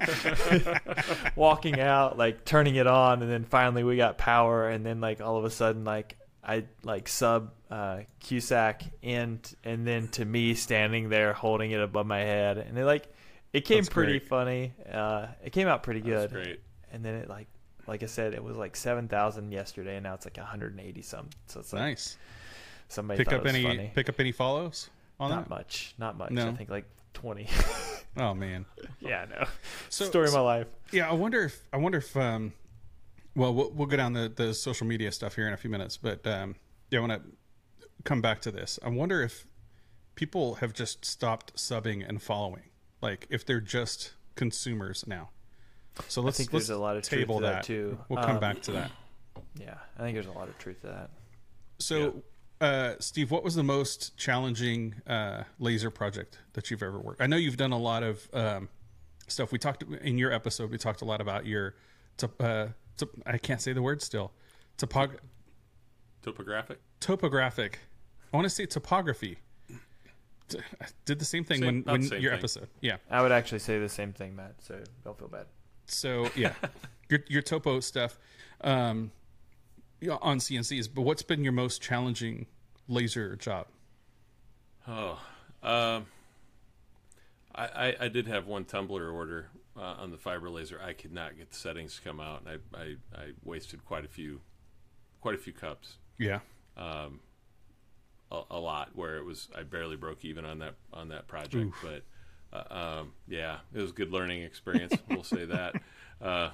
[1.36, 5.22] walking out, like turning it on, and then finally we got power, and then like
[5.22, 10.54] all of a sudden like I like sub uh, Cusack in, and then to me
[10.54, 13.08] standing there holding it above my head, and it like
[13.54, 14.28] it came That's pretty great.
[14.28, 14.74] funny.
[14.92, 16.60] Uh, it came out pretty That's good, great.
[16.92, 17.48] and then it like
[17.88, 20.72] like I said, it was like seven thousand yesterday, and now it's like one hundred
[20.74, 21.30] and eighty some.
[21.48, 22.18] So it's like Nice.
[22.90, 23.92] somebody Pick up any funny.
[23.96, 25.50] pick up any follows on Not that?
[25.50, 26.32] much, not much.
[26.32, 26.50] No.
[26.50, 27.48] I think like twenty.
[28.18, 28.66] Oh man.
[29.00, 29.46] yeah, no.
[29.88, 30.68] So- Story of my life.
[30.92, 32.52] Yeah, I wonder if I wonder if um,
[33.38, 35.96] well, we'll we'll go down the the social media stuff here in a few minutes,
[35.96, 36.56] but um,
[36.90, 37.30] yeah, I want to
[38.04, 38.80] come back to this.
[38.84, 39.46] I wonder if
[40.16, 42.64] people have just stopped subbing and following,
[43.02, 45.30] like if they're just consumers now.
[46.08, 47.98] So let's think let's there's a lot of truth table to that, too.
[48.10, 48.92] We'll come Um, back to that.
[49.60, 51.10] Yeah, I think there's a lot of truth to that.
[51.80, 52.24] So,
[52.62, 57.22] uh, Steve, what was the most challenging uh, laser project that you've ever worked?
[57.22, 58.70] I know you've done a lot of um,
[59.28, 59.52] stuff.
[59.52, 60.72] We talked in your episode.
[60.72, 61.76] We talked a lot about your.
[62.18, 64.32] Top, uh, top, I can't say the word still.
[64.78, 65.18] Topog-
[66.24, 66.78] Topographic.
[67.00, 67.80] topographic.
[68.34, 69.40] I want to say topography.
[70.48, 72.40] D- I did the same thing Same- when, about when same your thing.
[72.40, 72.68] episode.
[72.82, 72.98] Yeah.
[73.10, 74.56] I would actually say the same thing, Matt.
[74.60, 75.46] So don't feel bad.
[75.88, 76.54] So yeah,
[77.10, 78.18] your your topo stuff
[78.62, 79.12] um,
[80.00, 80.90] yeah, on CNCs.
[80.94, 82.46] But what's been your most challenging
[82.88, 83.68] laser job?
[84.88, 85.20] Oh,
[85.64, 86.06] um,
[87.54, 90.80] I, I I did have one tumbler order uh, on the fiber laser.
[90.82, 94.06] I could not get the settings to come out, and I, I, I wasted quite
[94.06, 94.42] a few,
[95.22, 96.40] quite a few cups, Yeah.
[98.32, 98.90] A, a lot.
[98.96, 102.04] Where it was I barely broke even on that on that project, but.
[102.54, 104.94] Uh, um, yeah, it was a good learning experience.
[105.10, 105.82] we'll say that.
[106.22, 106.50] Uh,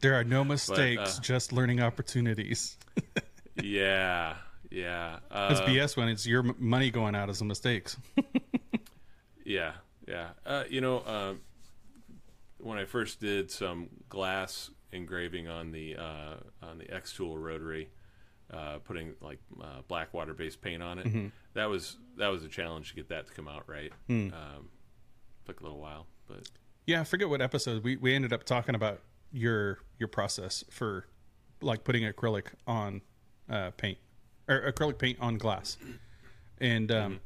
[0.00, 2.78] There are no mistakes, uh, just learning opportunities.
[3.62, 4.36] yeah,
[4.70, 5.16] yeah.
[5.30, 7.98] It's Uh, BS when it's your money going out as a mistakes.
[9.44, 9.72] Yeah,
[10.06, 10.28] yeah.
[10.44, 11.40] Uh, you know, um,
[12.58, 17.88] when I first did some glass engraving on the uh, on the xTool rotary,
[18.52, 21.06] uh, putting like uh, black water based paint on it,
[21.54, 23.92] that was that was a challenge to get that to come out right.
[24.32, 24.68] Um,
[25.46, 26.48] took a little while, but
[26.86, 29.00] yeah, I forget what episode we, we ended up talking about
[29.32, 31.06] your your process for
[31.60, 33.02] like putting acrylic on
[33.50, 33.98] uh, paint
[34.48, 35.76] or acrylic paint on glass,
[36.58, 37.20] and um,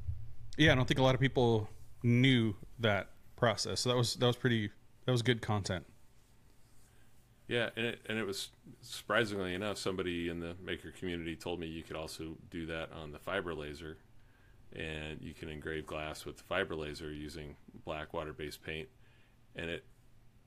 [0.57, 1.69] yeah, I don't think a lot of people
[2.03, 3.81] knew that process.
[3.81, 4.71] So that was that was pretty
[5.07, 5.85] that was good content.
[7.53, 8.49] Yeah, and it and it was
[8.81, 13.13] surprisingly enough, somebody in the maker community told me you could also do that on
[13.13, 13.99] the fiber laser,
[14.75, 18.89] and you can engrave glass with the fiber laser using black water based paint,
[19.55, 19.85] and it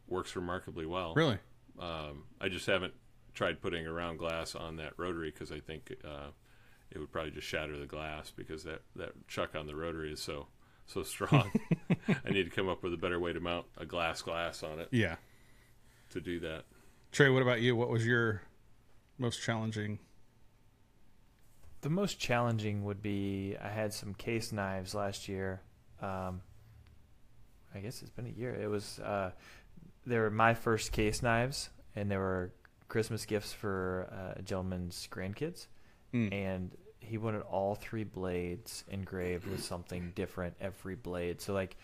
[0.08, 1.13] works remarkably well.
[1.13, 1.38] Really,
[1.80, 2.96] Um, I just haven't
[3.36, 6.30] tried putting around glass on that rotary because I think uh,
[6.89, 10.22] it would probably just shatter the glass because that, that chuck on the rotary is
[10.22, 10.48] so
[10.88, 11.52] so strong.
[12.26, 14.80] I need to come up with a better way to mount a glass glass on
[14.80, 15.18] it yeah.
[16.10, 16.63] to do that.
[17.15, 17.78] Trey, what about you?
[17.78, 18.41] What was your
[19.17, 19.99] most challenging?
[21.80, 25.62] The most challenging would be I had some case knives last year.
[26.01, 26.41] Um,
[27.73, 28.54] I guess it's been a year.
[28.54, 29.32] It was uh,
[30.06, 32.51] they were my first case knives, and they were
[32.89, 35.67] Christmas gifts for uh, a gentleman's grandkids,
[36.13, 36.34] Mm.
[36.34, 41.39] and he wanted all three blades engraved with something different every blade.
[41.39, 41.78] So like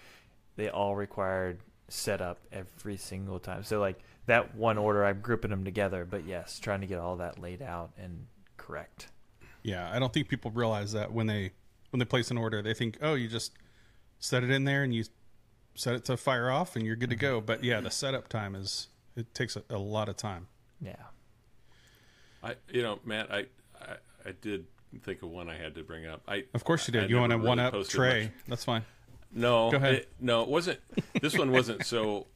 [0.58, 3.64] they all required setup every single time.
[3.64, 4.00] So like
[4.32, 7.62] that one order, I'm grouping them together, but yes, trying to get all that laid
[7.62, 9.10] out and correct.
[9.62, 11.52] Yeah, I don't think people realize that when they
[11.90, 13.52] when they place an order, they think, oh, you just
[14.20, 15.04] set it in there and you
[15.76, 17.40] set it to fire off and you're good to mm-hmm.
[17.40, 17.42] go.
[17.42, 20.48] But yeah, the setup time is it takes a, a lot of time.
[20.80, 20.96] Yeah.
[22.42, 23.48] I you know Matt I
[23.82, 24.66] I, I did
[25.04, 26.22] think of one I had to bring up.
[26.26, 27.10] I Of course you I did.
[27.10, 28.24] You want to never one really up posted Trey?
[28.24, 28.32] much.
[28.48, 28.86] That's fine.
[29.34, 29.96] No, Go ahead.
[29.96, 30.80] it- no, it wasn't.
[31.22, 32.28] This one wasn't so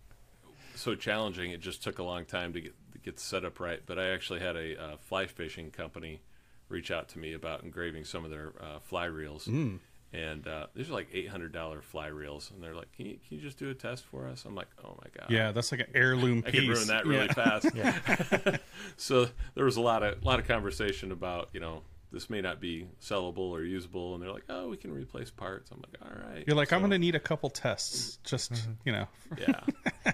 [0.77, 1.51] so challenging.
[1.51, 3.81] It just took a long time to get to get set up right.
[3.85, 6.21] But I actually had a uh, fly fishing company
[6.69, 9.79] reach out to me about engraving some of their uh, fly reels, Mm.
[10.11, 13.13] and uh, these are like eight hundred dollar fly reels, and they're like, can you,
[13.27, 15.71] "Can you just do a test for us?" I'm like, "Oh my god, Yeah, that's
[15.71, 16.61] like an heirloom I piece.
[16.61, 17.33] could ruin that really Yeah.
[17.33, 18.59] fast."
[18.97, 21.83] so there was a lot of lot of conversation about you know.
[22.15, 25.69] This may not be sellable or usable, and they're like, "Oh, we can replace parts."
[25.69, 28.19] I'm like, "All right." You're like, I'm going to need a couple tests.
[28.23, 28.53] Just
[28.85, 29.05] you know,
[29.37, 29.59] yeah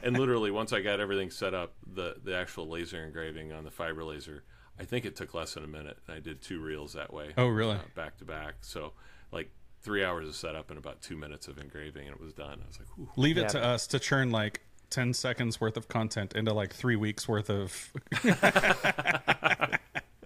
[0.04, 3.70] and literally once i got everything set up the the actual laser engraving on the
[3.70, 4.44] fiber laser
[4.80, 7.32] i think it took less than a minute and i did two reels that way
[7.38, 7.76] Oh, really?
[7.76, 8.94] uh, back to back so
[9.34, 12.60] like three hours of setup and about two minutes of engraving and it was done
[12.64, 13.10] i was like Whew.
[13.18, 16.74] leave it to but- us to churn like 10 seconds worth of content into like
[16.74, 17.92] three weeks worth of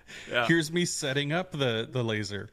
[0.32, 0.45] Yeah.
[0.47, 2.49] Here's me setting up the the laser.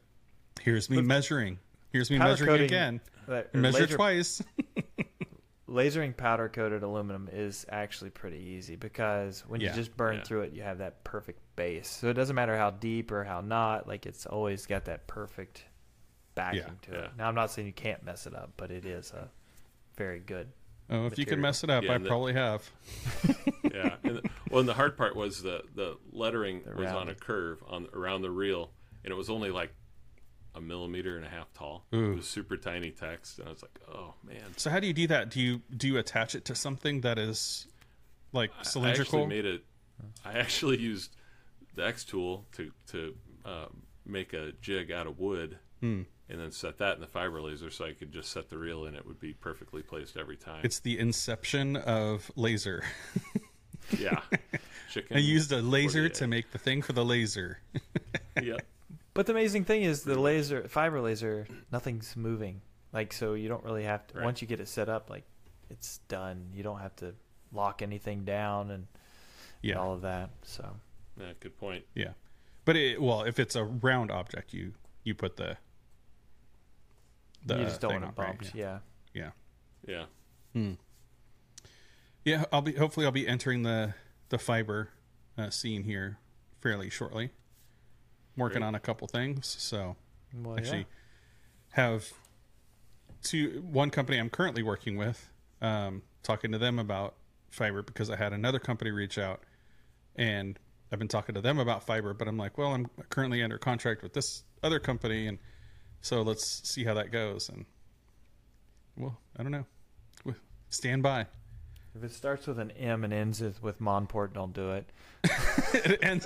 [0.61, 1.59] Here's me measuring.
[1.91, 3.01] Here's me measuring coating- again.
[3.27, 4.41] That- or Measure laser- twice.
[5.69, 9.69] lasering powder coated aluminum is actually pretty easy because when Yeah.
[9.71, 10.23] you just burn Yeah.
[10.23, 11.87] through it, you have that perfect base.
[11.89, 15.63] So it doesn't matter how deep or how not, like it's always got that perfect
[16.35, 16.67] backing Yeah.
[16.83, 17.05] to Yeah.
[17.05, 17.11] it.
[17.17, 19.29] Now I'm not saying you can't mess it up, but it is a
[19.95, 20.47] very good.
[20.89, 22.69] Oh, if you can mess it up, Yeah, I the- probably have.
[23.73, 23.95] yeah.
[24.03, 27.15] And the, well, and the hard part was the the lettering The was on a
[27.15, 28.71] curve on around the reel,
[29.03, 29.73] and it was only like
[30.55, 31.85] a millimeter and a half tall.
[31.95, 32.11] Ooh.
[32.11, 34.43] It was super tiny text, and I was like, oh man.
[34.57, 35.29] So how do you do that?
[35.29, 37.67] Do you do you attach it to something that is
[38.33, 39.19] like cylindrical?
[39.19, 39.63] I actually made it.
[40.25, 41.15] I actually used
[41.75, 43.15] the xTool to to
[43.45, 43.65] uh,
[44.05, 46.01] make a jig out of wood, Hmm.
[46.33, 48.85] And then set that in the fiber laser, so I could just set the reel,
[48.85, 50.61] and it would be perfectly placed every time.
[50.63, 52.83] it's the inception of laser.
[53.97, 54.19] yeah.
[54.91, 55.15] Chicken.
[55.17, 56.13] I used a laser 48.
[56.15, 57.59] to make the thing for the laser.
[58.41, 58.57] yeah.
[59.13, 62.61] But the amazing thing is the laser fiber laser, nothing's moving.
[62.91, 64.25] Like so you don't really have to Right.
[64.25, 65.23] once you get it set up, like
[65.69, 66.47] it's done.
[66.53, 67.13] You don't have to
[67.51, 68.87] lock anything down and
[69.61, 70.29] Yeah, all of that.
[70.43, 70.77] So
[71.19, 71.33] Yeah.
[71.39, 71.85] Good point.
[71.93, 72.13] yeah.
[72.65, 74.73] But it, well, if it's a round object, you
[75.03, 75.57] you put the
[77.45, 78.37] the you just don't thing want it on, right?
[78.39, 78.55] bumped.
[78.55, 78.79] Yeah.
[79.13, 79.31] Yeah.
[79.87, 80.05] Yeah.
[82.25, 83.93] Yeah, I'll be hopefully I'll be entering the
[84.29, 84.89] the fiber
[85.37, 86.17] uh, scene here
[86.61, 87.31] fairly shortly.
[88.37, 88.67] Working Great.
[88.67, 89.95] on a couple things, so
[90.33, 90.83] Well, actually yeah.
[91.71, 92.11] have
[93.21, 95.29] two one company I'm currently working with.
[95.61, 97.15] Um, talking to them about
[97.51, 99.41] fiber because I had another company reach out,
[100.15, 100.57] and
[100.91, 102.13] I've been talking to them about fiber.
[102.13, 105.37] But I'm like, well, I'm currently under contract with this other company, and
[106.03, 107.49] so let's see how that goes.
[107.49, 107.65] And
[108.95, 109.65] well, I don't know.
[110.69, 111.27] Stand by.
[111.95, 114.89] If it starts with an M and ends with, Monport, don't do it.
[116.01, 116.25] and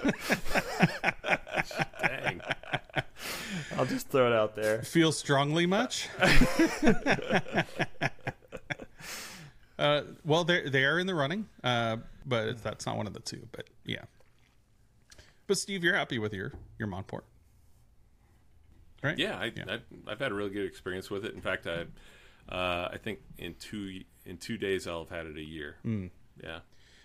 [2.01, 2.41] Dang.
[3.77, 4.81] I'll just throw it out there.
[4.83, 6.07] feel strongly much?
[9.77, 13.19] uh, well, they they are in the running, uh, but that's not one of the
[13.19, 13.47] two.
[13.51, 14.05] But yeah.
[15.45, 17.23] But Steve, you're happy with your your Monport,
[19.03, 19.17] right?
[19.17, 21.33] Yeah, I, I've, I've had a really good experience with it.
[21.33, 21.85] In fact, I,
[22.53, 25.77] uh, I think in two in two days I'll have had it a year.
[25.83, 26.07] Hmm.
[26.43, 26.59] Yeah.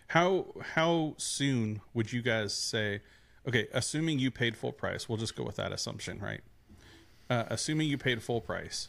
[0.08, 3.00] How how soon would you guys say?
[3.48, 6.42] Okay, assuming you paid full price, we'll just go with that assumption, right?
[7.28, 8.88] Uh, assuming you paid full price,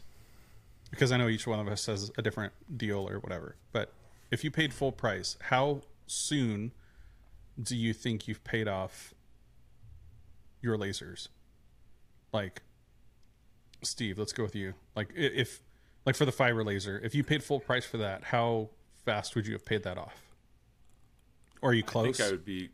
[0.90, 3.56] because I know each one of us has a different deal or whatever.
[3.72, 3.92] But
[4.30, 6.72] if you paid full price, how soon
[7.60, 9.14] do you think you've paid off
[10.60, 11.28] your lasers?
[12.32, 12.62] Like,
[13.84, 14.74] Steve, let's go with you.
[14.96, 15.62] Like, if
[16.06, 18.70] like for the fiber laser, if you paid full price for that, how
[19.04, 20.20] fast would you have paid that off?
[21.62, 22.20] Or are you close?
[22.20, 22.70] I think I would be.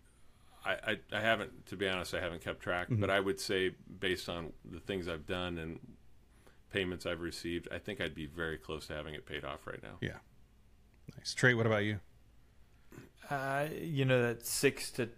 [0.64, 3.00] I, I, I haven't, to be honest, I haven't kept track, Mm-hmm.
[3.00, 5.78] but I would say based on the things I've done and
[6.70, 9.82] payments I've received, I think I'd be very close to having it paid off right
[9.82, 9.96] now.
[10.00, 10.18] Yeah.
[11.16, 11.34] Nice.
[11.34, 12.00] Trey, what about you?
[13.30, 15.08] Uh, you know that six to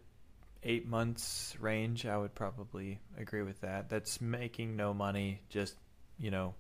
[0.63, 2.07] eight months range.
[2.07, 3.89] I would probably agree with that.
[3.89, 5.75] That's making no money, just
[6.23, 6.55] you know,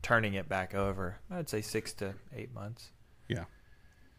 [0.00, 1.16] turning it back over.
[1.30, 2.90] I'd say six to eight months.
[3.28, 3.44] Yeah.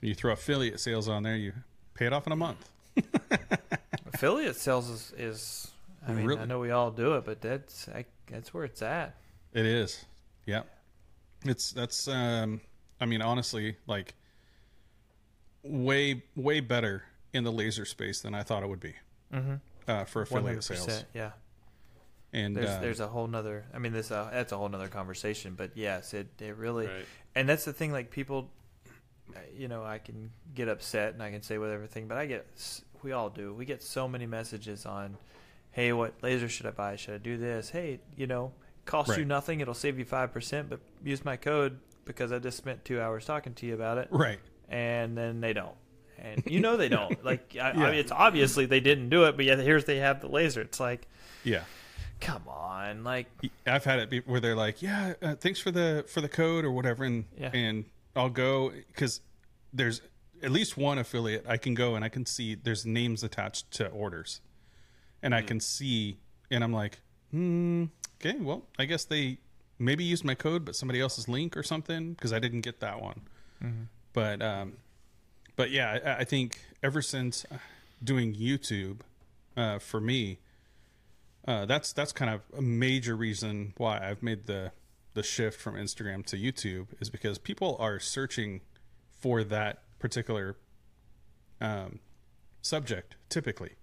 [0.01, 1.53] You throw affiliate sales on there, you
[1.95, 2.69] pay it off in a month.
[4.13, 5.71] Affiliate sales is, is
[6.07, 6.41] I mean, Really?
[6.41, 9.15] I know we all do it, but that's I, that's where it's at.
[9.53, 10.05] It is.
[10.45, 10.63] Yeah.
[11.45, 12.61] It's that's um
[12.99, 14.13] I mean honestly like
[15.63, 18.95] way way better in the laser space than I thought it would be.
[19.33, 19.55] Mm-hmm.
[19.87, 21.05] Uh, for affiliate sales.
[21.13, 21.31] Yeah.
[22.33, 23.65] And There's uh, there's a whole nother.
[23.73, 25.55] I mean, this uh, that's a whole nother conversation.
[25.55, 26.87] But yes, it it really.
[26.87, 27.05] Right.
[27.35, 27.91] And that's the thing.
[27.91, 28.49] Like people,
[29.55, 32.45] you know, I can get upset and I can say with everything, but I get
[33.03, 33.53] we all do.
[33.53, 35.17] We get so many messages on,
[35.71, 36.95] hey, what laser should I buy?
[36.95, 37.69] Should I do this?
[37.69, 38.53] Hey, you know,
[38.85, 39.59] cost you nothing.
[39.59, 43.25] It'll save you five percent, but use my code because I just spent two hours
[43.25, 44.07] talking to you about it.
[44.11, 44.39] right.
[44.69, 45.75] And then they don't.
[46.17, 47.23] And you know they don't.
[47.25, 47.71] like I, Yeah.
[47.71, 50.61] I mean, it's obviously they didn't do it, but yet here's they have the laser.
[50.61, 51.07] It's like,
[51.43, 51.63] Yeah.
[52.21, 53.27] Come on, like
[53.67, 56.63] I've had it be where they're like, "Yeah, uh, thanks for the for the code
[56.63, 57.49] or whatever," and Yeah.
[57.53, 59.19] and I'll go because
[59.73, 60.01] there's
[60.41, 63.87] at least one affiliate I can go and I can see there's names attached to
[63.89, 64.39] orders,
[65.21, 66.17] and I can see,
[66.49, 66.99] and I'm like,
[67.31, 67.85] hmm,
[68.19, 69.37] okay, well, I guess they
[69.79, 73.01] maybe used my code, but somebody else's link or something because I didn't get that
[73.01, 73.21] one.
[74.13, 74.77] But um,
[75.55, 77.45] but yeah, I, I think ever since
[78.03, 79.01] doing YouTube,
[79.55, 80.39] uh, for me,
[81.47, 84.71] uh, that's that's kind of a major reason why I've made the
[85.13, 88.61] the shift from Instagram to YouTube is because people are searching
[89.19, 90.55] for that particular
[91.59, 91.99] um,
[92.61, 93.75] subject typically,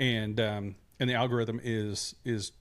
[0.00, 2.52] and um, and the algorithm is is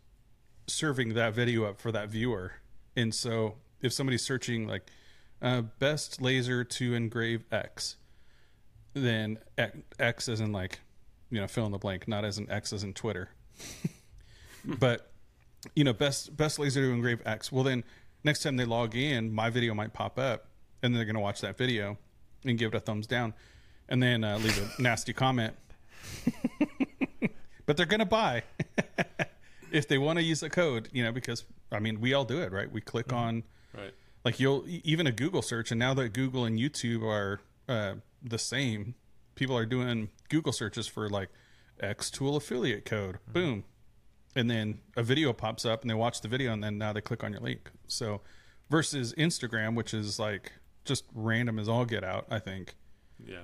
[0.68, 2.54] serving that video up for that viewer.
[2.96, 4.88] And so if somebody's searching like
[5.42, 7.98] uh, best laser to engrave X,
[8.94, 9.40] then
[10.00, 10.80] X as in like
[11.30, 13.30] you know fill in the blank, not as an X as in Twitter.
[14.66, 15.12] but
[15.76, 17.52] you know best best laser to engrave X.
[17.52, 17.84] Well then
[18.24, 20.48] next time they log in, my video might pop up,
[20.84, 21.98] and they're going to watch that video
[22.46, 23.34] and give it a thumbs down,
[23.90, 25.54] and then uh, leave a nasty comment.
[27.66, 28.44] but they're going to buy
[29.72, 32.42] if they want to use the code, you know, because I mean, we all do
[32.42, 32.72] it, right?
[32.72, 33.44] We click on,
[33.78, 33.94] Right.
[34.26, 37.40] like you'll even a Google search, and now that Google and YouTube are
[37.70, 38.96] uh, the same,
[39.36, 41.30] people are doing Google searches for like
[41.82, 43.64] xTool affiliate code, boom,
[44.36, 47.02] and then a video pops up, and they watch the video, and then now they
[47.02, 47.72] click on your link.
[47.88, 48.22] So,
[48.70, 50.54] versus Instagram, which is like
[50.86, 52.76] just random as all get out, I think.
[53.24, 53.44] Yeah.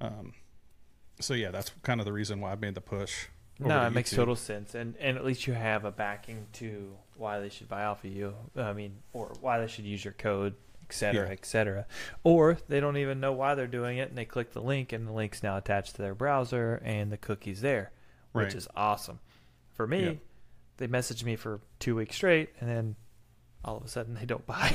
[0.00, 0.34] Um,
[1.20, 3.26] So yeah, that's kind of the reason why I made the push.
[3.58, 7.40] No, it makes total sense, and and at least you have a backing to why
[7.40, 8.34] they should buy off of you.
[8.56, 10.54] I mean, or why they should use your code,
[10.90, 11.32] et cetera, Yeah.
[11.32, 11.86] et cetera.
[12.24, 15.06] Or they don't even know why they're doing it, and they click the link, and
[15.06, 17.92] the link's now attached to their browser, and the cookie's there,
[18.32, 18.54] which Right.
[18.54, 19.20] is awesome.
[19.74, 20.12] For me, Yeah.
[20.78, 22.96] they messaged me for two weeks straight, and then
[23.64, 24.74] all of a sudden they don't buy.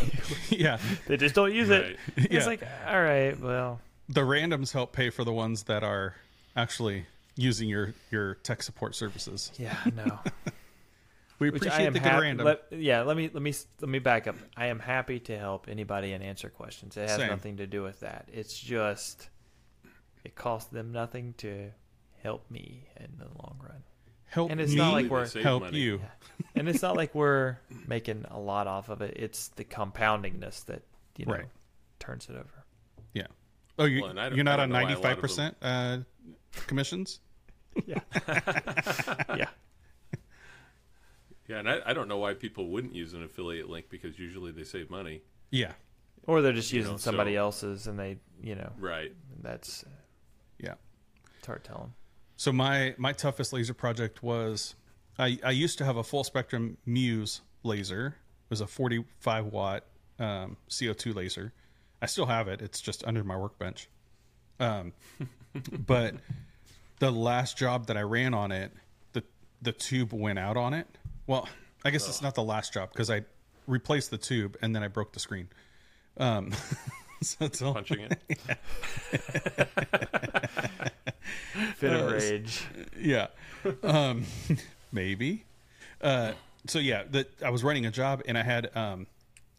[0.49, 1.83] yeah, they just don't use Right.
[1.85, 1.97] it.
[2.17, 2.37] Yeah.
[2.37, 6.15] It's like, all right, well, the randoms help pay for the ones that are
[6.55, 7.05] actually
[7.35, 9.51] using your your tech support services.
[9.57, 10.19] yeah, no.
[11.39, 12.21] We appreciate I am the good happy.
[12.21, 12.45] random.
[12.45, 14.35] Let, yeah, let me let me let me back up.
[14.55, 16.95] I am happy to help anybody and answer questions.
[16.97, 17.27] It has Same.
[17.29, 18.29] nothing to do with that.
[18.31, 19.29] It's just
[20.23, 21.71] it costs them nothing to
[22.23, 23.83] help me in the long run.
[24.27, 25.77] help and it's me not like They we're- save help money.
[25.79, 25.97] you.
[26.01, 26.07] Yeah.
[26.55, 27.57] And it's not like we're
[27.87, 29.13] making a lot off of it.
[29.17, 30.83] It's the compoundingness that
[31.17, 31.45] you know Right.
[31.99, 32.65] turns it over.
[33.13, 33.27] Yeah.
[33.77, 35.21] Oh, you, Well, and I don't- you're not on know why a lot of 95
[35.21, 35.97] percent uh,
[36.67, 37.19] commissions.
[37.85, 37.99] Yeah.
[39.35, 39.44] yeah.
[41.55, 44.51] Yeah, and I, I don't know why people wouldn't use an affiliate link because usually
[44.51, 45.21] they save money.
[45.51, 45.73] Yeah.
[46.27, 49.13] Or they're just You using know, somebody so- else's and they, you know, Right.
[49.41, 49.89] that's uh,
[50.59, 50.73] Yeah.
[51.37, 51.93] it's hard telling.
[52.37, 54.75] So my my toughest laser project was
[55.17, 58.07] I I used to have a full spectrum Muse laser.
[58.07, 59.85] It was a 45 watt
[60.19, 61.53] um, CO2 laser.
[62.01, 62.61] I still have it.
[62.61, 63.87] It's just under my workbench.
[64.59, 64.91] Um,
[65.87, 66.15] but
[66.99, 68.73] the last job that I ran on it,
[69.13, 69.23] the
[69.61, 70.87] the tube went out on it.
[71.27, 71.47] Well,
[71.83, 73.23] I guess it's not the last job because I
[73.67, 75.49] replaced the tube and then I broke the screen.
[76.17, 76.51] Um,
[77.21, 78.19] so it's all, Punching it.
[81.75, 82.65] Fit of Uh, rage.
[82.99, 83.27] yeah
[83.83, 84.23] um
[84.91, 85.45] maybe
[86.01, 86.33] uh
[86.67, 89.07] so yeah that i was running a job and i had um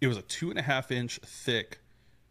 [0.01, 1.79] it was a two and a half inch thick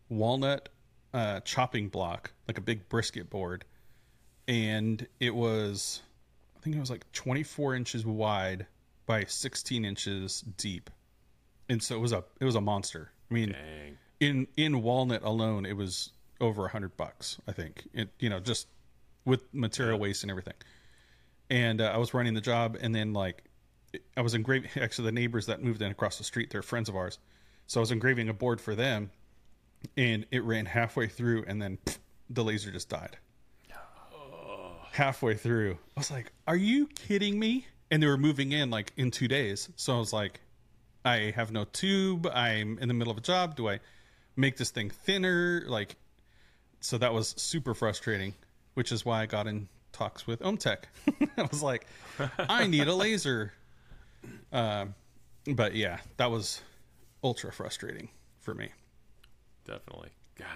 [0.10, 0.70] walnut
[1.14, 3.66] uh chopping block like a big brisket board
[4.48, 6.02] and it was
[6.56, 8.66] i think it was like 24 inches wide
[9.06, 10.90] by 16 inches deep.
[11.70, 13.12] And so it was a it was a monster.
[13.30, 13.98] I mean Dang.
[14.20, 17.88] in in walnut alone it was over a hundred bucks i think.
[17.94, 18.68] It you know just
[19.26, 20.54] with material waste and everything.
[21.50, 23.44] And uh, i was running the job and then like
[24.18, 26.96] i was engraving actually the neighbors that moved in across the street they're friends of
[26.96, 27.20] ours.
[27.68, 29.12] So i was engraving a board for them
[29.98, 31.98] and it ran halfway through and then pff,
[32.30, 33.18] the laser just died.
[34.92, 35.78] Halfway through.
[35.98, 37.66] I was like are you kidding me
[37.96, 40.42] and they were moving in like in two days so i was like
[41.06, 42.28] I have no tube.
[42.34, 43.56] I'm in the middle of a job.
[43.56, 43.80] Do I
[44.36, 45.64] make this thing thinner?
[45.68, 45.96] Like,
[46.82, 48.34] so that was super frustrating,
[48.74, 50.86] which is why I got in talks with OMTech.
[51.38, 51.86] I was like,
[52.40, 53.54] I need a laser.
[54.52, 54.96] Um,
[55.46, 56.62] but yeah, that was
[57.24, 58.70] ultra frustrating for me.
[59.66, 60.10] Definitely.
[60.38, 60.48] Gosh.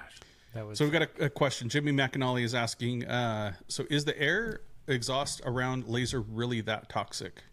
[0.56, 1.70] That was So we've got a, a question.
[1.70, 7.44] Jimmy McAnally is asking, uh, so is the air exhaust around laser really that toxic?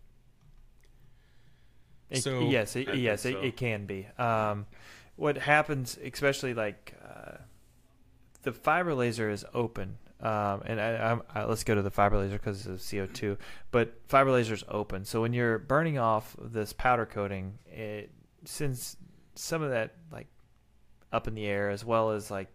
[2.11, 3.41] It, So- yes, it, yes, it, so.
[3.41, 4.07] it can be.
[4.18, 4.66] Um,
[5.16, 7.39] what happens, especially like uh,
[8.43, 12.18] the fiber laser is open, um, and I, I'm, I, let's go to the fiber
[12.18, 13.39] laser because of CO two.
[13.70, 18.11] But fiber laser is open, so when you're burning off this powder coating, it
[18.45, 18.97] sends
[19.34, 20.28] some of that like
[21.12, 22.49] up in the air as well as like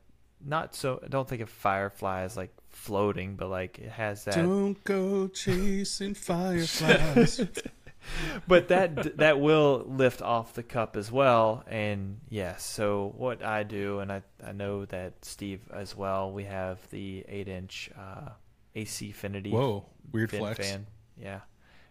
[0.46, 1.00] not so.
[1.04, 4.36] I don't think of firefly as like floating, but like it has that.
[4.36, 7.42] Don't go chasing fireflies.
[8.48, 13.64] but that that will lift off the cup as well and yes so what i
[13.64, 18.30] do and i i know that steve as well we have the 8 inch uh
[18.74, 20.58] AC Infinity Whoa, weird flex.
[20.58, 20.88] fan
[21.18, 21.42] yeah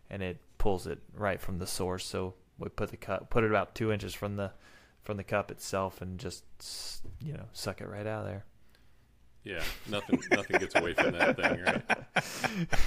[0.08, 3.50] and it pulls it right from the source so we put the cup put it
[3.50, 4.50] about two inches from the
[5.02, 6.44] from the cup itself and just
[7.24, 8.44] you know suck it right out of there
[9.44, 9.62] Yeah.
[9.88, 10.20] Nothing.
[10.30, 12.68] nothing gets away from that thing, right?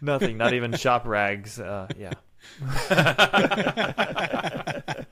[0.00, 1.60] Nothing, not even shop rags.
[1.60, 2.12] Uh, yeah.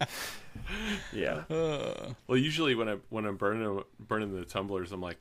[1.13, 1.43] yeah.
[1.51, 5.21] Uh, Well, usually when I when I'm burning burning the tumblers, I'm like,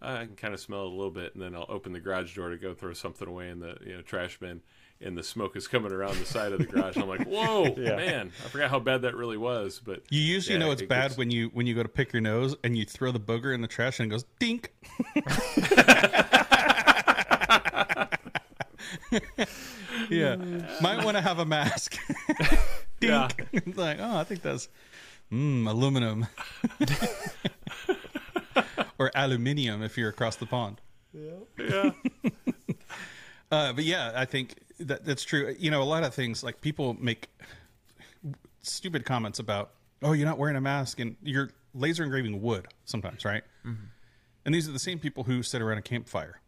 [0.00, 2.00] "Ah, I can kind of smell it a little bit, and then I'll open the
[2.00, 4.62] garage door to go throw something away in the you know trash bin,
[5.00, 6.96] and the smoke is coming around the side of the garage.
[6.96, 7.96] I'm like, whoa, Yeah.
[7.96, 9.80] man, I forgot how bad that really was.
[9.84, 11.88] But you usually Yeah, know it's it bad gets- when you when you go to
[11.88, 14.72] pick your nose and you throw the booger in the trash and it goes dink.
[20.10, 20.36] yeah,
[20.80, 21.96] might want to have a mask.
[23.00, 24.68] yeah, It's like, oh, I think that's
[25.32, 26.26] mm, aluminum
[28.98, 30.80] or aluminium if you're across the pond.
[31.12, 31.90] yeah,
[33.50, 35.54] Uh, but yeah, I think that that's true.
[35.58, 37.28] You know, a lot of things like people make
[38.62, 39.70] stupid comments about,
[40.02, 43.44] oh, you're not wearing a mask and you're laser engraving wood sometimes, right?
[44.44, 46.40] And these are the same people who sit around a campfire,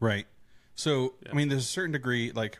[0.00, 0.26] right?
[0.74, 2.58] So, I mean, there's a certain degree, like,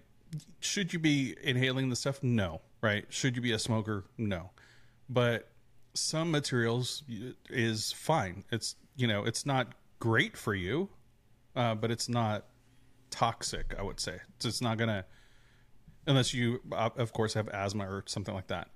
[0.61, 2.23] should you be inhaling the stuff?
[2.23, 3.05] No, right?
[3.09, 4.05] Should you be a smoker?
[4.19, 4.51] No.
[5.09, 5.49] But
[5.95, 7.03] some materials
[7.51, 8.45] is fine.
[8.51, 9.69] It's, you know, it's not
[9.99, 10.89] great for you,
[11.57, 12.45] uh, but it's not
[13.15, 13.75] toxic.
[13.79, 15.05] I would say it's, it's not gonna,
[16.07, 18.69] unless you, uh, of course, have asthma or something like that.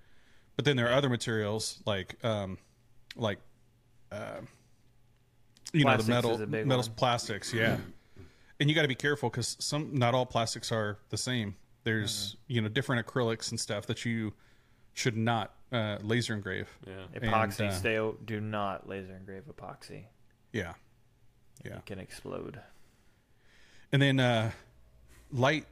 [0.56, 2.58] But then there are other materials like, um,
[3.16, 3.38] like,
[4.12, 4.40] uh,
[5.72, 6.96] you know, the metal, is a big metals, one.
[6.96, 7.76] plastics, yeah.
[8.58, 11.56] and you got to be careful because some, not all plastics are the same.
[11.84, 14.32] There's, you know, different acrylics and stuff that you
[14.94, 16.68] should not uh, laser engrave.
[16.86, 17.20] yeah.
[17.20, 17.98] Epoxy, And, uh, stay.
[17.98, 20.04] o- Do not laser engrave epoxy.
[20.52, 20.72] Yeah,
[21.64, 21.76] yeah.
[21.76, 22.58] It can explode.
[23.92, 24.50] And then uh
[25.32, 25.66] light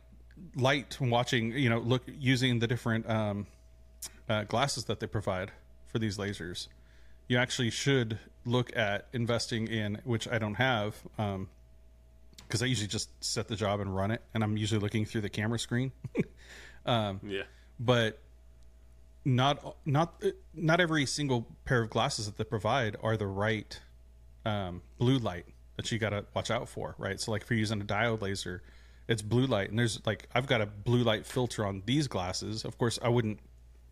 [0.54, 3.46] light watching you know look using the different um
[4.28, 5.52] uh, glasses that they provide
[5.86, 6.66] for these lasers.
[7.28, 11.48] You actually should look at investing in which i don't have um
[12.46, 15.20] because i usually just set the job and run it and i'm usually looking through
[15.20, 15.92] the camera screen.
[16.86, 17.42] Yeah.
[17.80, 18.20] but
[19.24, 20.22] not not
[20.54, 23.80] not every single pair of glasses that they provide are the right
[24.44, 25.46] um, blue light
[25.76, 27.20] that you got to watch out for, right?
[27.20, 28.62] So like if you're using a diode laser,
[29.08, 32.64] it's blue light, and there's like I've got a blue light filter on these glasses.
[32.64, 33.38] Of course, I wouldn't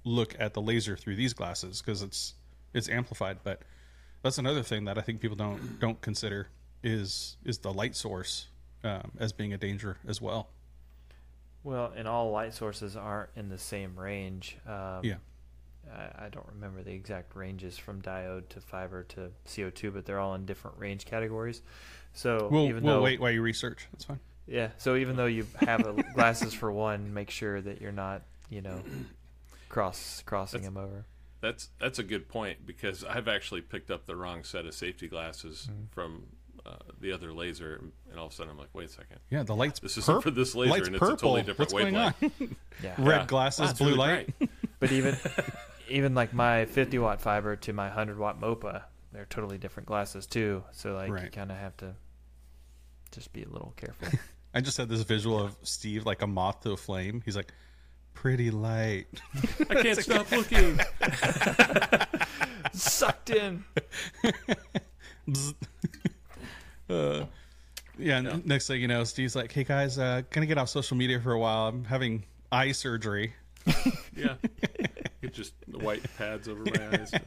[0.04, 2.34] look at the laser through these glasses because it's
[2.72, 3.62] it's amplified, but
[4.22, 6.48] that's another thing that I think people don't don't consider
[6.82, 8.48] is is the light source
[8.82, 10.48] um, as being a danger as well.
[11.62, 14.58] Well, and all light sources aren't in the same range.
[14.66, 15.16] Um, Yeah.
[15.92, 20.20] I, I don't remember the exact ranges from diode to fiber to CO2, but they're
[20.20, 21.62] all in different range categories.
[22.12, 23.86] So We'll even we'll though, wait while you research.
[23.92, 24.20] That's fine.
[24.46, 28.22] yeah, so even though you have a, glasses for one, make sure that you're not,
[28.50, 28.80] you know,
[29.68, 31.04] cross crossing That's- them over.
[31.40, 35.08] That's that's a good point because I've actually picked up the wrong set of safety
[35.08, 35.90] glasses Mm.
[35.92, 36.22] from
[36.64, 39.42] uh, the other laser, and all of a sudden I'm like, wait a second, Yeah,
[39.42, 39.78] the lights.
[39.80, 41.64] this isn't for this laser, light's and it's a totally purple.
[41.66, 42.14] different What's going on?
[42.22, 42.56] wavelength.
[42.82, 43.26] Yeah, Red Yeah.
[43.26, 44.38] glasses, That's blue really light.
[44.38, 44.50] great.
[44.80, 45.14] but even
[45.88, 48.82] even like my 50 watt fiber to my 100 watt MOPA,
[49.12, 50.64] they're totally different glasses too.
[50.72, 51.94] So like you kind of have to
[53.12, 54.08] just be a little careful.
[54.54, 57.22] I just had this visual of Steve like a moth to a flame.
[57.24, 57.52] He's like,
[58.14, 59.06] pretty light.
[59.70, 60.78] I can't stop looking.
[62.72, 63.64] Sucked in.
[65.28, 65.54] Bzz.
[66.90, 67.24] uh,
[67.98, 70.96] yeah, n- Next thing you know, Steve's like, "Hey guys, uh, gonna get off social
[70.96, 71.68] media for a while.
[71.68, 73.34] I'm having eye surgery."
[74.16, 74.34] Yeah,
[75.24, 77.10] Get just the white pads over my eyes.
[77.10, 77.22] That'd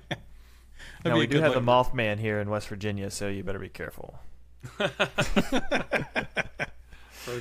[1.06, 1.62] now we do have the.
[1.62, 4.20] Mothman here in West Virginia, so you better be careful.
[4.78, 4.94] Heard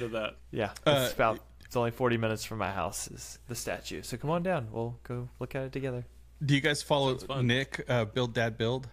[0.02, 0.36] of that?
[0.50, 4.02] Yeah, Uh, it's about it's only 40 minutes from my house is the statue.
[4.02, 4.68] So come on down.
[4.70, 6.04] We'll go look at it together.
[6.44, 7.84] Do you guys follow Nick?
[7.88, 8.88] Uh, build Dad Build.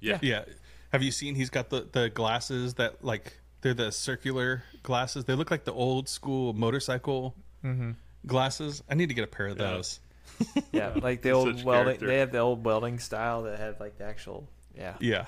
[0.00, 0.18] Yeah.
[0.22, 0.44] Yeah.
[0.92, 1.34] Have you seen?
[1.34, 5.24] He's got the the glasses that like they're the circular glasses.
[5.24, 7.34] They look like the old school motorcycle
[7.64, 7.90] mm-hmm.
[8.26, 8.82] glasses.
[8.88, 9.72] I need to get a pair of Yeah.
[9.72, 10.00] those.
[10.72, 11.84] Yeah, like the old welding.
[11.86, 12.06] character.
[12.06, 14.46] They have the old welding style that have like the actual.
[14.76, 14.94] Yeah.
[15.00, 15.26] Yeah.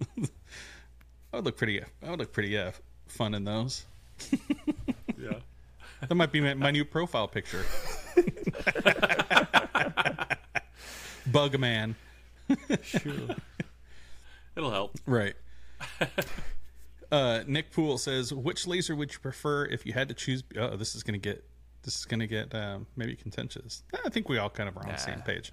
[1.32, 1.80] I would look pretty.
[1.82, 2.72] I would look pretty uh,
[3.06, 3.84] fun in those.
[5.20, 5.34] Yeah.
[6.08, 7.64] That might be my, my new profile picture.
[11.26, 11.96] Bug man.
[12.82, 13.12] Sure.
[14.56, 14.96] It'll help.
[15.06, 15.34] Right.
[17.12, 20.76] uh, Nick Poole says, "Which laser would you prefer if you had to choose?" Oh,
[20.76, 21.44] this is gonna get
[21.82, 23.82] this is gonna get um, maybe contentious.
[24.04, 25.52] I think we all kind of are on the same page.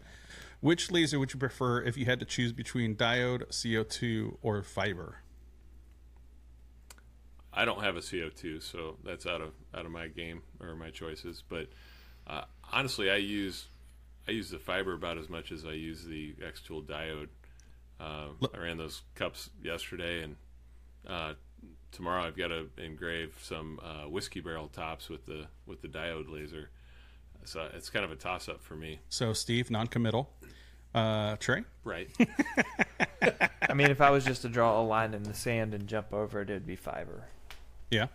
[0.62, 5.20] Which laser would you prefer if you had to choose between diode, CO2, or fiber?
[7.54, 10.90] I don't have a CO2, so that's out of out of my game or my
[10.90, 11.44] choices.
[11.48, 11.68] But
[12.28, 13.68] uh, honestly, I use
[14.28, 17.30] I use the fiber about as much as I use the xTool diode.
[18.00, 20.36] Uh, I ran those cups yesterday, and
[21.08, 21.34] uh,
[21.92, 26.32] tomorrow I've got to engrave some uh, whiskey barrel tops with the with the diode
[26.32, 26.70] laser.
[27.46, 29.00] So it's kind of a toss up for me.
[29.10, 30.32] So Steve, non-committal.
[30.96, 31.64] Uh, Trey.
[31.84, 32.10] Right.
[33.70, 36.14] I mean, if I was just to draw a line in the sand and jump
[36.14, 37.28] over it, it would be fiber.
[37.92, 38.08] Yeah.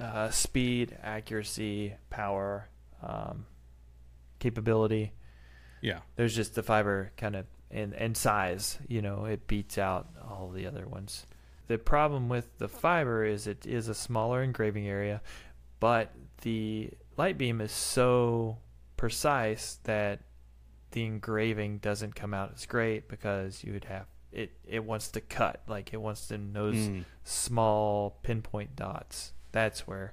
[0.00, 2.68] Uh, speed, accuracy, power,
[3.02, 3.44] um,
[4.38, 5.12] capability.
[5.80, 5.98] Yeah.
[6.16, 8.78] There's just the fiber kind of and and size.
[8.88, 11.26] You know, it beats out all the other ones.
[11.72, 15.22] The problem with the fiber is it is a smaller engraving area,
[15.80, 16.12] but
[16.42, 18.58] the light beam is so
[18.98, 20.20] precise that
[20.90, 25.20] the engraving doesn't come out as great because you would have it it wants to
[25.22, 27.04] cut like it wants to those Mm.
[27.24, 30.12] small pinpoint dots that's where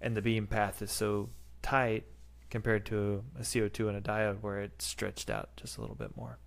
[0.00, 1.30] and the beam path is so
[1.62, 2.06] tight
[2.50, 6.16] compared to a CO2 and a diode where it's stretched out just a little bit
[6.16, 6.38] more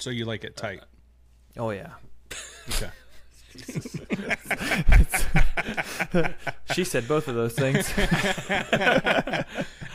[0.00, 0.80] So you like it tight.
[1.56, 1.92] oh yeah
[2.68, 2.90] Okay.
[6.74, 7.92] she said both of those things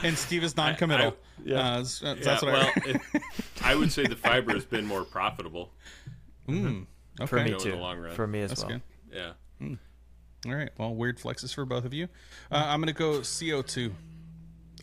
[0.03, 1.15] and Steve is non-committal.
[1.43, 1.75] yeah.
[1.77, 2.81] Uh, s- uh, Yeah, that's what well, I.
[2.89, 3.01] it,
[3.63, 5.71] I would say the fiber has been more profitable.
[6.47, 6.85] Mm,
[7.19, 7.27] okay.
[7.27, 8.15] for me know, in too the long run.
[8.15, 8.81] for me as That's well good.
[9.61, 9.75] Yeah.
[10.47, 10.69] All right.
[10.77, 12.05] Well, weird flexes for both of you.
[12.49, 13.91] Uh, I'm going to go CO2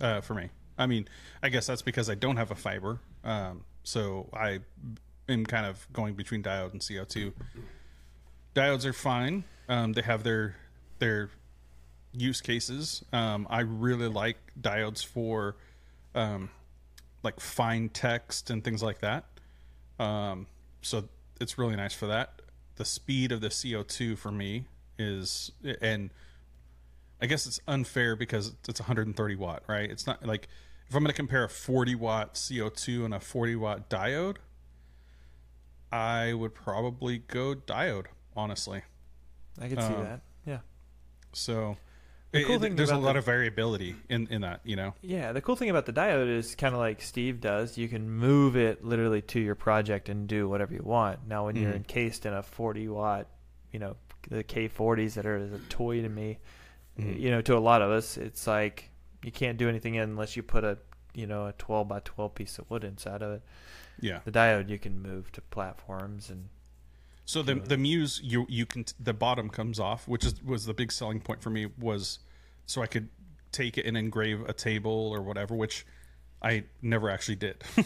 [0.03, 0.51] uh, for me.
[0.77, 1.09] I mean,
[1.43, 3.01] I guess that's because I don't have a fiber.
[3.24, 4.61] Um, so I
[5.31, 7.33] am kind of going between diode and CO2.
[8.57, 9.44] Diodes are fine.
[9.68, 10.57] Um, they have their
[10.98, 11.28] their
[12.12, 13.04] use cases.
[13.12, 15.57] Um, I really like diodes for
[16.14, 16.48] um,
[17.22, 19.26] like fine text and things like that.
[19.98, 20.46] Um,
[20.80, 21.04] so
[21.38, 22.40] it's really nice for that.
[22.76, 24.64] The speed of the CO2 for me
[24.98, 25.52] is,
[25.82, 26.11] and
[27.20, 29.90] I guess it's unfair because it's 130 watt, right?
[29.90, 30.48] It's not like
[30.88, 34.36] if I'm going to compare a 40 watt CO2 and a 40 watt diode,
[35.92, 38.07] I would probably go diode,
[38.37, 38.82] honestly.
[39.61, 40.59] I could see Um, that yeah
[41.32, 41.76] So
[42.32, 44.95] The cool it- thing there's a lot the- of variability in, in that, you know?
[45.01, 47.78] Yeah, the cool thing about the diode is kind of like Steve does.
[47.78, 51.26] You can move it literally to your project and do whatever you want.
[51.26, 51.76] Now, when you're Mhm.
[51.76, 53.28] encased in a 40 watt,
[53.72, 53.97] you know,
[54.28, 56.39] the K40s that are a toy to me,
[56.99, 57.18] Mhm.
[57.18, 58.91] you know, to a lot of us, it's like
[59.22, 60.78] you can't do anything in unless you put a,
[61.14, 63.43] you know, a 12 by 12 piece of wood inside of it.
[64.01, 64.20] Yeah.
[64.24, 66.49] The diode you can move to platforms and
[67.27, 70.74] So the the muse you you can the bottom comes off, which is was the
[70.74, 72.20] big selling point for me was
[72.64, 73.09] so I could
[73.53, 75.85] take it and engrave a table or whatever, which
[76.43, 77.62] I never actually did.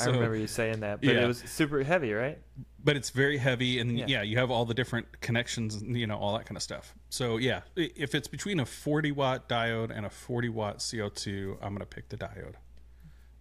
[0.00, 1.24] I remember you saying that, but yeah.
[1.24, 2.38] it was super heavy, right?
[2.84, 4.06] but it's very heavy and Yeah.
[4.08, 4.22] yeah.
[4.22, 7.36] you have all the different connections and you know all that kind of stuff so
[7.36, 11.80] yeah if it's between a 40 watt diode and a 40 watt co2 i'm going
[11.80, 12.54] to pick the diode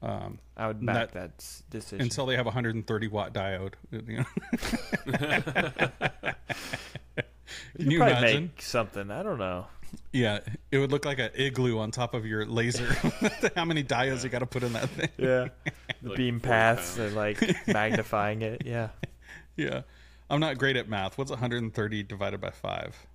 [0.07, 2.01] um, I would back That- that, s- decision.
[2.03, 4.25] until they have a 130 watt diode you know
[7.77, 8.43] you Can you probably imagine?
[8.43, 9.11] make something.
[9.11, 9.67] I don't know.
[10.11, 10.39] yeah
[10.71, 12.85] it would look like an igloo on top of your laser
[13.55, 15.47] how many diodes you got to put in that thing Yeah.
[16.01, 17.13] The Like beam paths pounds.
[17.13, 18.61] are like magnifying it.
[18.65, 18.89] Yeah.
[19.55, 19.81] yeah
[20.29, 23.07] i'm not great at math what's 130 divided by 5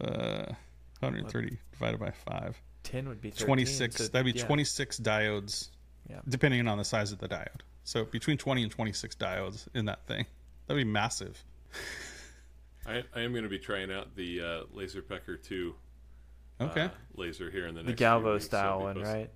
[0.00, 0.52] uh
[1.00, 4.44] 130 divided by 5 10 would be 13, 26 so, that'd be yeah.
[4.46, 5.68] 26 diodes
[6.10, 6.20] Yeah.
[6.28, 10.06] depending on the size of the diode so between 20 and 26 diodes in that
[10.06, 10.26] thing
[10.66, 11.42] that'd be massive
[12.86, 14.44] I, I am going to be trying out the uh,
[14.76, 15.74] LaserPecker 2
[16.62, 19.00] okay uh, laser here in the The next few Galvo weeks, style I'll one, be
[19.00, 19.30] posting- right?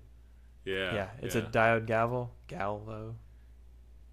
[0.65, 0.93] Yeah.
[0.93, 1.07] Yeah.
[1.21, 2.27] It's yeah, a diode Galvo.
[2.49, 3.13] Galvo.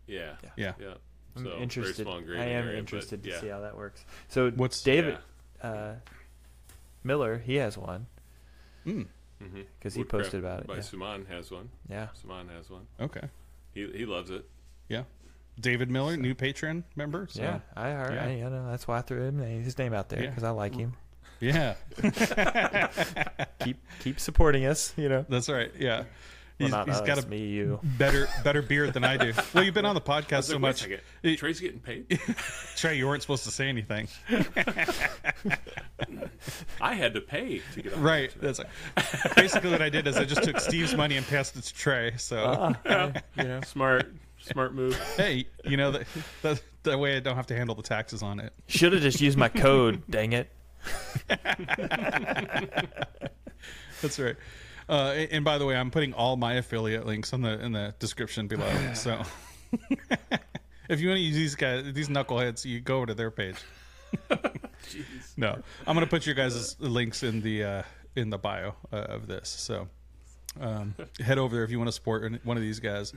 [0.07, 0.35] Yeah.
[0.43, 0.51] Yeah.
[0.57, 0.95] yeah Yeah.
[1.37, 2.07] I'm So, interested.
[2.07, 4.05] I am area, but interested to see how that works.
[4.29, 5.19] So What's- David
[5.61, 5.95] uh,
[7.03, 7.39] Miller?
[7.39, 8.07] He has one
[8.87, 9.07] Mm,
[9.45, 9.61] Mm-hmm.
[9.81, 10.81] 'Cause he posted about it, By yeah.
[10.81, 11.69] Suman has one.
[11.89, 12.09] yeah.
[12.25, 12.87] Suman has one.
[13.01, 13.29] okay
[13.73, 14.45] He he loves it.
[14.89, 15.05] yeah
[15.61, 18.15] david miller new patron member so yeah, I heard.
[18.15, 18.25] yeah.
[18.25, 20.31] I, you know, that's why I threw him, his name out there Yeah.
[20.31, 20.95] because I like him.
[21.41, 21.75] yeah
[23.61, 24.93] keep keep supporting us.
[24.97, 26.05] You know, that's right yeah
[26.61, 27.81] well, he's, not he's us, got a me, you.
[27.99, 30.89] better better beard than i do well you've been on the podcast so like, much.
[31.23, 32.21] It- Trey's getting paid.
[32.77, 34.09] trey you weren't supposed to say anything
[36.81, 38.03] I had to pay to get on.
[38.03, 38.69] right that's like,
[39.37, 42.13] basically what i did is i just took steve's money and passed it to trey
[42.17, 44.97] so ah, you know, Smart, smart move.
[45.17, 46.07] hey, you know that
[46.43, 48.53] that that way I don't have to handle the taxes on it.
[48.67, 50.03] should have just used my code.
[50.11, 50.51] dang it.
[54.03, 54.37] That's right.
[54.89, 57.95] Uh, and, by the way, I'm putting all my affiliate links on the in the
[57.99, 58.71] description below.
[58.95, 59.23] So
[60.89, 63.57] if you want to use these guys, these knuckleheads, you go over to their page.
[65.37, 67.83] no, I'm gonna put your guys' links in the uh,
[68.17, 69.49] in the bio uh, of this.
[69.49, 69.89] So
[70.61, 73.13] um, head over there if you want to support one of these guys.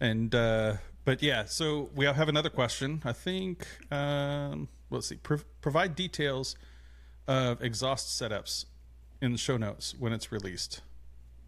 [0.00, 0.74] And uh,
[1.04, 3.02] but yeah, so we have another question.
[3.04, 5.16] I think um, let's see.
[5.16, 6.56] Pro- provide details
[7.26, 8.66] of exhaust setups
[9.20, 10.82] in the show notes when it's released.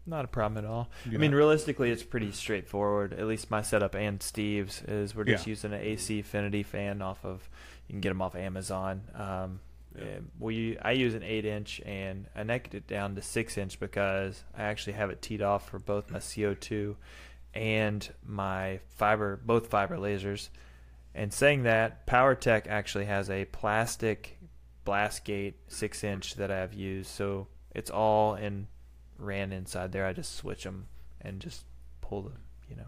[0.05, 0.89] Not a problem at all.
[1.05, 3.13] I mean, realistically, it's pretty straightforward.
[3.13, 5.51] At least my setup and Steve's is we're just Yeah.
[5.51, 7.47] using an AC Infinity fan off of.
[7.87, 9.03] You can get them off Amazon.
[9.13, 9.59] Um,
[9.95, 10.19] Yeah.
[10.39, 14.43] we I use an eight inch and I necked it down to six inch because
[14.55, 16.95] I actually have it teed off for both my CO2
[17.53, 20.49] and my fiber, both fiber lasers.
[21.13, 24.39] And saying that, POWERTEC actually has a plastic
[24.85, 28.67] blast gate six inch that I've used, so it's all in
[29.21, 30.05] ran inside there.
[30.05, 30.87] I just switch them
[31.21, 31.63] and just
[32.01, 32.87] pull them, you know.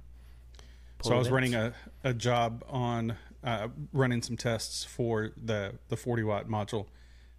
[1.04, 1.34] So I was in.
[1.34, 1.74] running a,
[2.04, 6.88] a job on uh, running some tests for the the 40 watt module,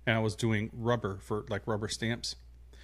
[0.06, 2.36] and I was doing rubber for like rubber stamps,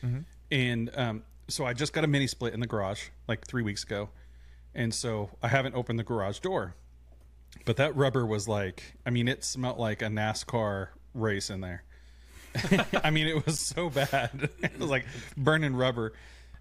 [0.02, 0.24] Mhm.
[0.50, 3.82] and um, so I just got a mini split in the garage like three weeks
[3.84, 4.08] ago,
[4.74, 6.74] and so I haven't opened the garage door,
[7.66, 11.82] but that rubber was like, I mean, it smelled like a NASCAR race in there.
[13.04, 14.50] I mean, it was so bad.
[14.62, 16.12] it was like burning rubber,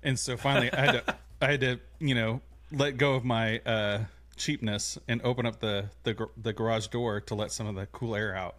[0.04, 3.60] and so finally, I had to, I had to, you know, let go of my
[3.60, 4.04] uh,
[4.36, 8.16] cheapness and open up the the the garage door to let some of the cool
[8.16, 8.56] air out.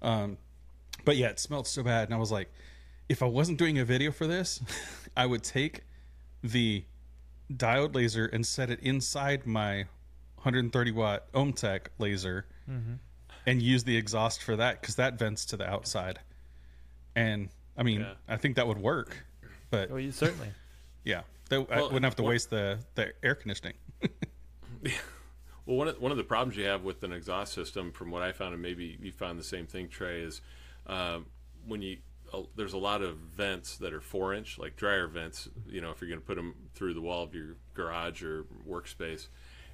[0.00, 0.38] Um,
[1.04, 2.50] but yeah, it smelled so bad, and I was like,
[3.08, 4.60] if I wasn't doing a video for this,
[5.16, 5.82] I would take
[6.42, 6.84] the
[7.52, 9.84] diode laser and set it inside my
[10.36, 12.46] 130 watt OMTech laser
[13.46, 16.18] and use the exhaust for that because that vents to the outside.
[17.14, 18.14] And I mean, Yeah.
[18.28, 19.16] I think that would work,
[19.70, 20.48] but Oh, you certainly.
[21.04, 23.74] yeah, that, I wouldn't have to what- waste the the air conditioning.
[25.64, 28.20] Well, one of, one of the problems you have with an exhaust system, from what
[28.22, 30.40] I found, and maybe you found the same thing, Trey, is
[30.88, 31.26] um,
[31.68, 31.98] when you
[32.34, 35.48] uh, there's a lot of vents that are four inch, like dryer vents.
[35.68, 38.44] You know, if you're going to put them through the wall of your garage or
[38.68, 39.28] workspace,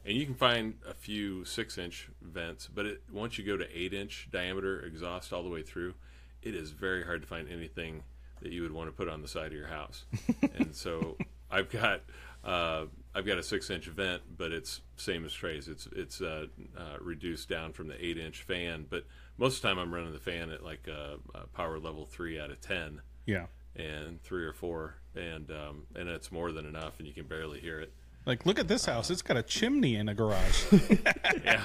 [0.04, 3.66] and you can find a few six inch vents, but it, once you go to
[3.74, 5.94] eight inch diameter exhaust all the way through,
[6.42, 8.02] it is very hard to find anything
[8.42, 10.04] that you would want to put on the side of your house.
[10.56, 11.16] and so
[11.50, 12.02] I've got
[12.44, 15.68] uh, I've got a six inch vent, but it's same as Trey's.
[15.68, 19.04] It's it's uh, uh, reduced down from the eight inch fan, but
[19.36, 22.38] most of the time I'm running the fan at like a, a power level three
[22.40, 26.98] out of ten Yeah, and three or four, and um, and it's more than enough,
[26.98, 27.92] and you can barely hear it.
[28.28, 30.64] Like look at this house; it's got a chimney in a garage.
[31.44, 31.62] Yeah,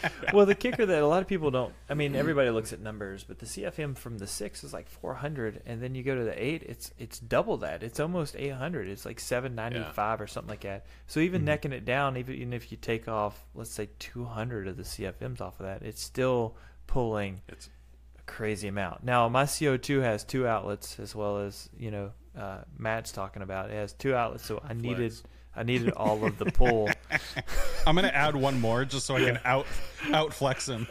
[0.32, 1.72] well, the kicker that a lot of people don't.
[1.88, 5.62] I mean, everybody looks at numbers, but the CFM from the six is like 400,
[5.66, 7.82] and then you go to the eight, it's it's double that.
[7.82, 8.88] It's almost 800.
[8.88, 10.86] It's like 795 or something like that.
[11.06, 14.76] So even necking it down, even, even if you take off, let's say 200 of
[14.76, 16.56] the CFMs off of that, it's still
[16.86, 17.68] pulling it's
[18.18, 19.04] a crazy amount.
[19.04, 23.70] Now, my CO2 has two outlets, as well as you know, uh, Matt's talking about.
[23.70, 25.14] It has two outlets, so I needed
[25.56, 26.90] I needed all of the pull.
[27.86, 29.66] I'm gonna add one more just so I can out
[30.12, 30.86] out flex him.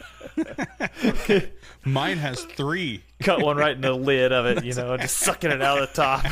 [1.84, 3.03] Mine has three.
[3.22, 5.89] cut one right in the lid of it, you know, just sucking it out of
[5.89, 6.26] the top.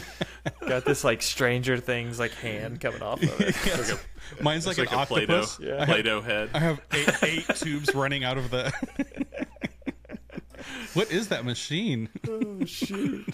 [0.66, 3.54] Got this like Stranger Things like hand coming off of it.
[3.78, 5.60] like a, Mine's like, like, an a Play-Doh octopus.
[5.60, 5.84] Yeah.
[5.84, 6.50] Play-Doh head.
[6.54, 8.72] I have eight, eight tubes running out of the.
[10.94, 12.08] what is that machine?
[12.28, 13.24] oh shoot!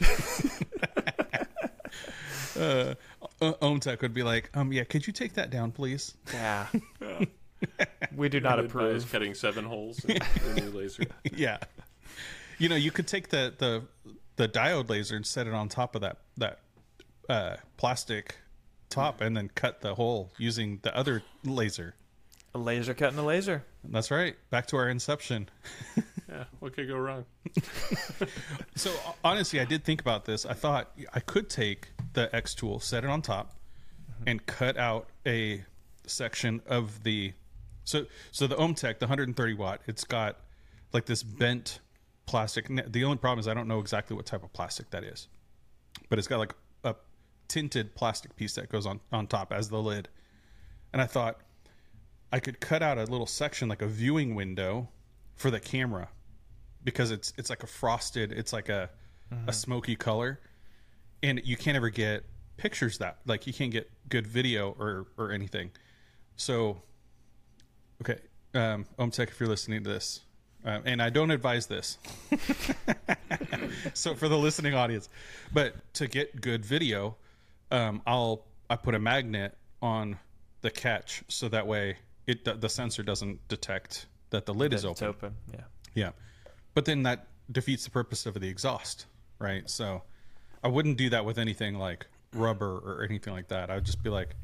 [2.63, 2.95] Uh,
[3.41, 6.15] uh, OMTech would be like, um, yeah, could you take that down, please?
[6.33, 6.67] Yeah,
[8.15, 9.11] we do not Is approve.
[9.13, 11.05] cutting seven holes in your new laser.
[11.33, 11.59] yeah.
[12.59, 13.83] You know, you could take the the
[14.37, 16.61] the diode laser and set it on top of that that
[17.29, 18.37] uh, plastic
[18.89, 21.95] top, and then cut the hole using the other laser.
[22.55, 23.65] A laser cutting a laser.
[23.83, 24.37] That's right.
[24.51, 25.49] Back to our inception.
[26.33, 27.25] Yeah, what could go wrong?
[28.75, 28.91] So
[29.23, 30.47] honestly, I did think about this.
[30.47, 33.55] I thought I could take the xTool, set it on top,
[34.11, 34.29] mm-hmm.
[34.29, 35.65] and cut out a
[36.07, 37.35] section of the.
[37.85, 40.39] So so the OMTech, the 130 watt, it's got
[40.93, 41.81] like this bent
[42.25, 42.69] plastic.
[42.91, 45.29] The only problem is I don't know exactly what type of plastic that is,
[46.09, 46.55] but it's got like
[46.85, 46.95] a
[47.49, 50.09] tinted plastic piece that goes on on top as the lid.
[50.95, 51.41] And I thought
[52.33, 54.89] I could cut out a little section like a viewing window
[55.35, 56.09] for the camera
[56.85, 58.91] because it's it's like a frosted it's like a
[59.47, 60.39] a smoky color
[61.23, 62.25] and you can't ever get
[62.59, 65.71] pictures that like you can't get good video or or anything
[66.37, 66.83] so
[68.03, 68.19] okay
[68.55, 70.21] um omtech if you're listening to this
[70.67, 71.97] uh, and i don't advise this
[73.95, 75.09] so for the listening audience
[75.53, 77.17] but to get good video
[77.71, 80.19] um i'll i put a magnet on
[80.61, 85.03] the catch so that way it the sensor doesn't detect that the lid is It's
[85.03, 85.37] open open.
[85.53, 85.61] Yeah.
[85.95, 86.11] yeah.
[86.75, 89.07] But then that defeats the purpose of the exhaust,
[89.39, 89.69] right?
[89.69, 90.03] So
[90.65, 93.71] I wouldn't do that with anything like rubber or anything like that.
[93.71, 94.35] I would just be like,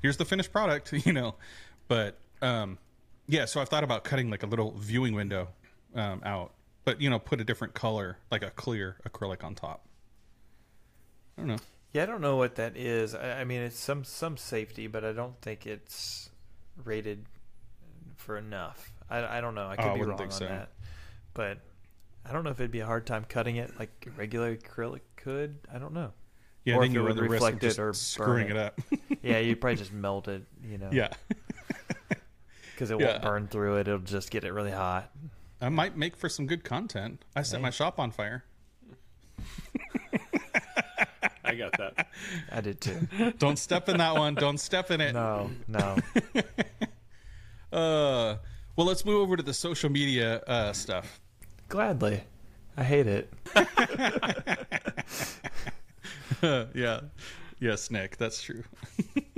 [0.00, 1.34] here's the finished product, you know.
[1.88, 2.78] But um,
[3.28, 5.48] yeah, so I've thought about cutting like a little viewing window
[5.94, 6.52] um, out,
[6.84, 9.86] but you know, put a different color, like a clear acrylic on top.
[11.36, 11.58] I don't know.
[11.92, 13.14] Yeah, I don't know what that is.
[13.14, 16.30] I, I mean, it's some some safety, but I don't think it's
[16.84, 17.24] rated
[18.16, 18.92] for enough.
[19.08, 19.68] I, I don't know.
[19.68, 20.44] I could Oh, I be wouldn't wrong on so.
[20.46, 20.70] that,
[21.36, 21.58] but
[22.24, 25.58] I don't know if it'd be a hard time cutting it like regular acrylic could.
[25.72, 26.12] I don't know.
[26.64, 28.46] Yeah, Or then if you it run would the risk reflect it just or screwing
[28.48, 28.50] it.
[28.52, 28.80] it up.
[29.22, 30.88] Yeah, you'd probably just melt it, you know.
[30.90, 31.10] yeah,
[32.72, 33.06] because it Yeah.
[33.12, 33.86] won't burn through it.
[33.86, 35.12] It'll just get it really hot.
[35.60, 37.24] I might make for some good content.
[37.36, 37.62] I set Hey.
[37.62, 38.44] my shop on fire.
[41.44, 42.08] I got that.
[42.50, 43.06] I did too.
[43.38, 44.34] Don't step in that one.
[44.34, 45.12] Don't step in it.
[45.12, 45.96] No, no.
[47.72, 48.36] Uh,
[48.74, 51.20] well, let's move over to the social media uh, stuff.
[51.68, 52.22] Gladly.
[52.76, 53.32] I hate it.
[56.74, 57.00] yeah,
[57.58, 58.64] yes, Nick, that's true.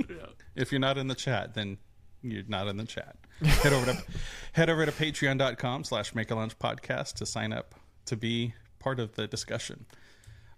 [0.09, 0.25] Yeah.
[0.55, 1.77] if you're not in the chat, then
[2.21, 3.15] you're not in the chat.
[3.41, 4.03] Head over to
[4.53, 7.75] head over to patreon.com slash Maker Lounge podcast to sign up
[8.05, 9.85] to be part of the discussion.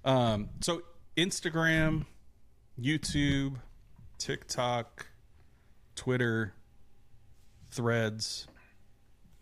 [0.03, 0.82] Um, so
[1.15, 2.05] Instagram,
[2.80, 3.57] YouTube,
[4.17, 5.07] TikTok,
[5.95, 6.53] Twitter,
[7.69, 8.47] Threads.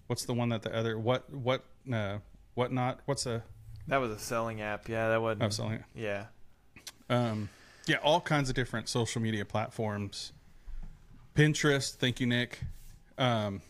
[0.07, 2.17] What's the one that the other what what uh,
[2.55, 2.99] what not?
[3.05, 3.43] What's a
[3.87, 4.87] That was a selling app.
[4.87, 5.43] Yeah, that wasn't.
[5.43, 5.83] I'm selling.
[5.95, 6.25] Yeah.
[7.09, 7.49] Um,
[7.85, 10.31] yeah, all kinds of different social media platforms.
[11.35, 12.59] Pinterest, thank you, Nick.
[13.17, 13.61] Um,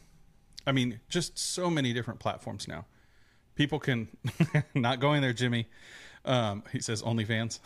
[0.68, 2.86] I mean, just so many different platforms now.
[3.56, 4.08] People can
[4.76, 5.68] not going there, Jimmy.
[6.26, 7.60] Um, he says OnlyFans.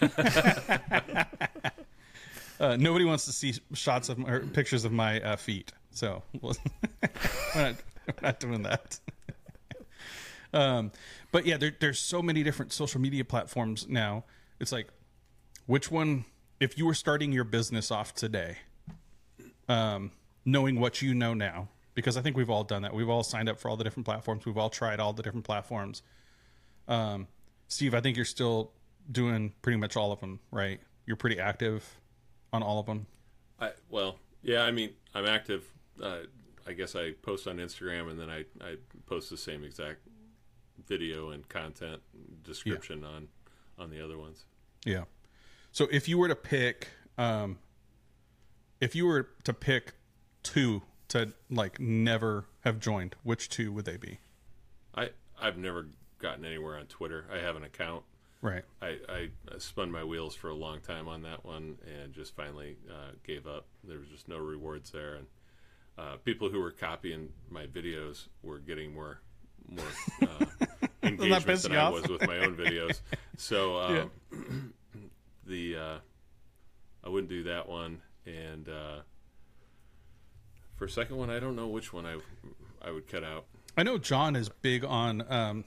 [2.60, 6.22] uh, nobody wants to see shots of my, or pictures of my uh, feet, so
[6.40, 6.52] we're,
[7.54, 7.74] not,
[8.06, 8.98] we're not doing that.
[10.52, 10.92] Um,
[11.32, 14.24] but yeah, there, there's so many different social media platforms now.
[14.60, 14.88] It's like
[15.66, 16.24] which one
[16.60, 18.58] if you were starting your business off today
[19.68, 20.12] um,
[20.44, 23.48] knowing what you know now because i think we've all done that we've all signed
[23.48, 26.02] up for all the different platforms we've all tried all the different platforms
[26.88, 27.26] um,
[27.68, 28.70] steve i think you're still
[29.10, 31.98] doing pretty much all of them right you're pretty active
[32.52, 33.06] on all of them
[33.58, 34.62] I, well, yeah.
[34.62, 35.64] I mean, I'm active.
[36.02, 36.20] Uh,
[36.66, 38.76] I guess I post on Instagram, and then I, I
[39.06, 40.00] post the same exact
[40.86, 42.00] video and content
[42.42, 43.28] description on
[43.78, 44.44] on the other ones.
[44.84, 45.04] yeah
[45.72, 47.58] so if you were to pick um,
[48.80, 49.94] if you were to pick
[50.42, 54.18] two to like never have joined which two would they be
[54.94, 55.10] I
[55.40, 57.26] I've never gotten anywhere on Twitter.
[57.30, 58.02] I have an account.
[58.40, 62.34] right I, I spun my wheels for a long time on that one and just
[62.34, 63.66] finally uh, gave up.
[63.84, 65.26] There was just no rewards there, and
[65.98, 69.20] uh, people who were copying my videos were getting more
[69.68, 69.84] more
[70.22, 70.44] uh,
[71.06, 73.00] engagement than I was with my own videos.
[73.36, 73.78] So
[74.32, 74.72] um,
[75.46, 75.98] the uh,
[77.04, 79.00] I wouldn't do that one, and uh,
[80.76, 82.18] for a second one, I don't know which one I
[82.82, 83.46] I would cut out.
[83.76, 85.64] I know John is big on um,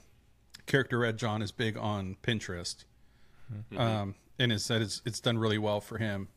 [0.66, 1.16] character red.
[1.16, 2.84] John is big on Pinterest,
[3.76, 6.28] um, and has said it's it's done really well for him.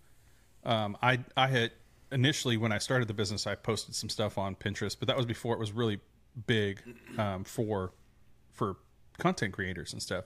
[0.63, 1.71] Um, I I had
[2.11, 5.25] initially when I started the business, I posted some stuff on Pinterest, but that was
[5.25, 5.99] before it was really
[6.47, 6.81] big
[7.17, 7.91] um, for
[8.51, 8.77] for
[9.17, 10.25] content creators and stuff.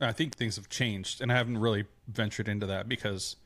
[0.00, 3.36] I think things have changed, and I haven't really ventured into that because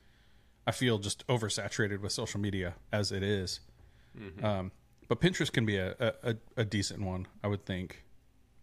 [0.67, 3.61] I feel just oversaturated with social media as it is.
[4.43, 4.73] Um,
[5.09, 8.03] but Pinterest can be a, a, a- a decent one, I would think,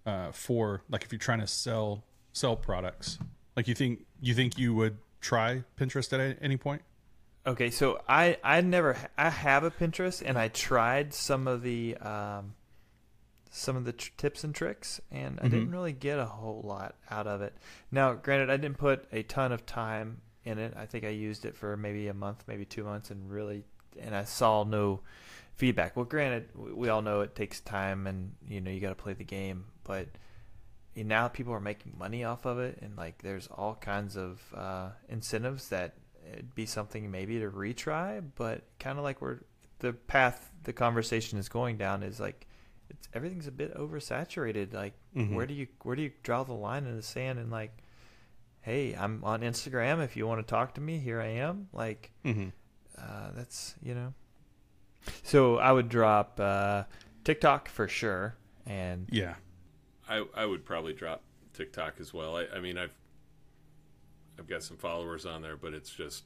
[0.07, 3.19] uh, for like if you're trying to sell sell products.
[3.55, 6.81] Like you think you think you would try Pinterest at any point?
[7.45, 11.95] Okay, so I I never I have a Pinterest and I tried some of the
[11.97, 12.55] um,
[13.55, 16.95] some of the tr- tips and tricks and I didn't really get a whole lot
[17.11, 17.53] out of it.
[17.91, 20.73] Now, granted, I didn't put a ton of time in it.
[20.75, 23.63] I think I used it for maybe a month, maybe two months, and really
[23.99, 25.01] and I saw no
[25.55, 25.95] feedback.
[25.95, 28.95] Well, granted, we we all know it takes time and you know you got to
[28.95, 30.07] play the game, but
[30.95, 34.89] now people are making money off of it and like there's all kinds of uh,
[35.09, 35.95] incentives that
[36.31, 39.39] it'd be something maybe to retry but kind of like we're
[39.79, 42.47] the path the conversation is going down is like
[42.93, 45.33] it's everything's a bit oversaturated like Mhm.
[45.35, 47.71] where do you where do you draw the line in the sand and like
[48.61, 52.11] hey i'm on instagram if you want to talk to me here i am like
[52.25, 52.49] Mm-hmm.
[52.97, 54.13] uh, that's you know
[55.23, 56.83] so i would drop uh,
[57.23, 58.35] tiktok for sure
[58.65, 59.35] and Yeah,
[60.07, 61.21] I I would probably drop
[61.53, 62.37] TikTok as well.
[62.37, 62.93] I, I mean I've
[64.39, 66.23] I've got some followers on there, but it's just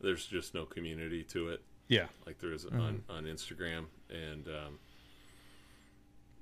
[0.00, 2.06] there's just no community to it yeah.
[2.26, 4.78] like there is on on Instagram and um,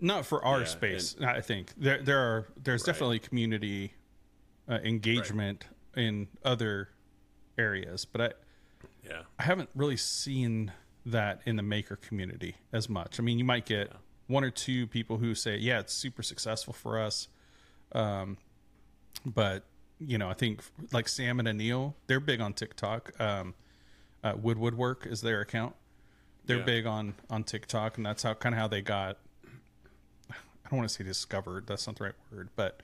[0.00, 1.16] Not for our Yeah, space.
[1.20, 2.86] I think there there are there's Right.
[2.86, 3.94] definitely community
[4.68, 6.90] uh, engagement in other
[7.58, 8.32] areas, but I
[9.04, 9.22] Yeah.
[9.38, 10.72] I haven't really seen
[11.06, 13.18] that in the maker community as much.
[13.18, 13.92] I mean, you might get
[14.26, 17.28] one or two people who say, "Yeah, it's super successful for us,"
[17.92, 18.38] um,
[19.26, 19.64] but
[19.98, 23.18] you know, I think like Sam and Anil, they're big on TikTok.
[23.20, 23.54] Um,
[24.24, 25.74] uh, Wood Woodwork is their account.
[26.46, 26.64] They're Yeah.
[26.64, 29.18] big on on TikTok, and that's how kind of how they got.
[30.70, 31.66] I don't want to say discovered.
[31.66, 32.80] That's not the right word, but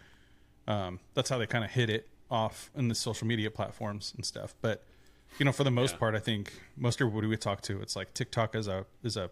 [0.66, 4.26] um, that's how they kind of hit it off in the social media platforms and
[4.26, 4.57] stuff.
[4.61, 4.82] But
[5.39, 5.99] you know, for the most Yeah.
[5.99, 9.16] part, I think most of everybody we talk to, it's like TikTok is a is
[9.16, 9.30] a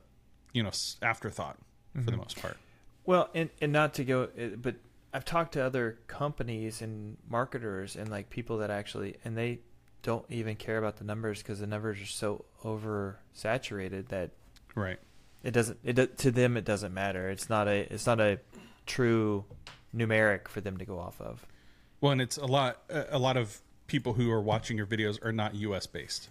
[0.52, 0.70] you know
[1.02, 1.59] afterthought
[2.05, 2.57] for the most part.
[3.05, 4.76] Well, and and not to go, uh, but
[5.12, 9.61] I've talked to other companies and marketers and like people that actually, and they
[10.02, 14.30] don't even care about the numbers because the numbers are so oversaturated that
[14.76, 14.98] Right.
[15.45, 15.78] It doesn't.
[15.84, 17.30] It to them it doesn't matter.
[17.30, 17.92] It's not a.
[17.92, 18.40] It's not a
[18.86, 19.45] true
[19.95, 21.47] numeric for them to go off of.
[22.01, 22.82] Well, and it's a lot.
[22.88, 25.86] A lot of people who are watching your videos are not U.S.
[25.86, 26.28] based.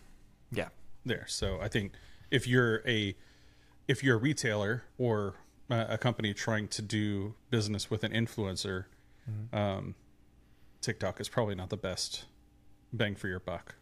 [0.52, 0.70] Yeah.
[1.06, 1.26] there.
[1.28, 1.94] So I think
[2.32, 3.16] if you're a
[3.88, 5.36] if you're a retailer or
[5.70, 8.86] a company trying to do business with an influencer,
[9.52, 9.96] um,
[10.82, 12.26] TikTok is probably not the best
[12.92, 13.76] bang for your buck.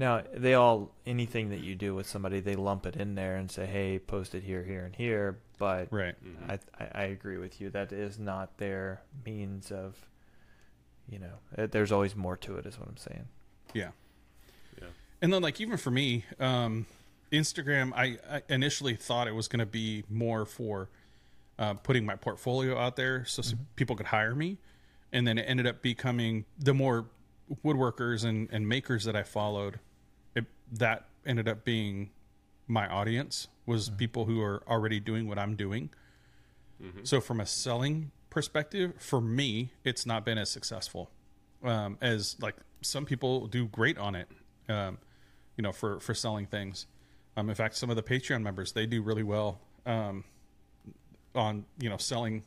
[0.00, 3.50] Now they all anything that you do with somebody, they lump it in there and
[3.50, 6.14] say, "Hey, post it here, here, and here." But Right.
[6.48, 7.68] I, I I agree with you.
[7.68, 9.94] That is not their means of.
[11.06, 12.64] You know, uh, there's always more to it.
[12.64, 13.28] Is what I'm saying.
[13.74, 13.90] Yeah.
[14.80, 14.88] Yeah.
[15.20, 16.86] And then like even for me, um,
[17.30, 20.88] Instagram, I, I initially thought it was going to be more for
[21.58, 24.56] uh, putting my portfolio out there so s people could hire me,
[25.12, 27.04] and then it ended up becoming the more
[27.62, 29.78] woodworkers and, and makers that I followed.
[30.72, 32.10] That ended up being
[32.66, 35.90] my audience was people who are already doing what I'm doing.
[37.02, 41.10] So from a selling perspective, for me, it's not been as successful
[41.62, 44.28] um, as like some people do great on it.
[44.68, 44.98] Um,
[45.56, 46.86] you know, for for selling things.
[47.36, 50.24] Um, in fact, some of the Patreon members they do really well um,
[51.34, 52.44] on you know selling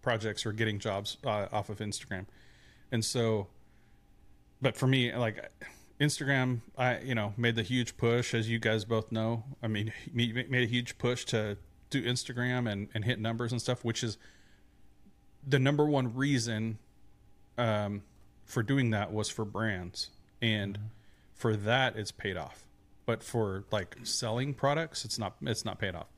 [0.00, 2.26] projects or getting jobs uh, off of Instagram,
[2.90, 3.48] and so.
[4.60, 5.50] But for me, like
[6.02, 9.44] Instagram, I you know made the huge push, as you guys both know.
[9.62, 11.56] I mean, made a huge push to
[11.90, 14.18] do Instagram and and hit numbers and stuff, which is
[15.46, 16.78] the number one reason
[17.56, 18.02] um,
[18.44, 20.78] for doing that was for brands, and
[21.34, 22.64] for that it's paid off.
[23.06, 26.08] But for like selling products, it's not it's not paid off.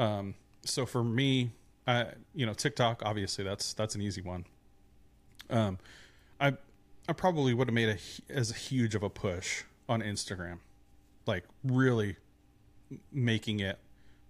[0.00, 1.52] Um, so for me,
[1.86, 4.46] I you know TikTok obviously that's that's an easy one.
[5.48, 5.78] Um,
[6.40, 6.54] I
[7.08, 7.98] I probably would have made a
[8.32, 10.58] as huge of a push on Instagram,
[11.26, 12.16] like really
[13.12, 13.78] making it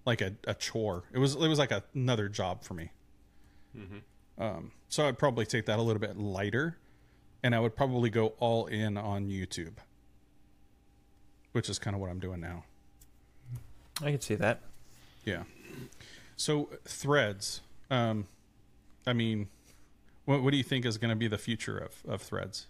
[0.05, 1.05] like a, a chore.
[1.12, 2.91] It was it was like a, another job for me.
[4.39, 6.79] Um, so I'd probably take that a little bit lighter,
[7.43, 9.75] and I would probably go all in on YouTube,
[11.53, 12.64] which is kind of what I'm doing now.
[14.01, 14.61] I can see that.
[15.25, 15.45] Yeah.
[16.37, 17.61] So threads.
[17.91, 18.27] Um,
[19.07, 19.49] I mean,
[20.25, 22.66] what what do you think is going to be the future of of threads?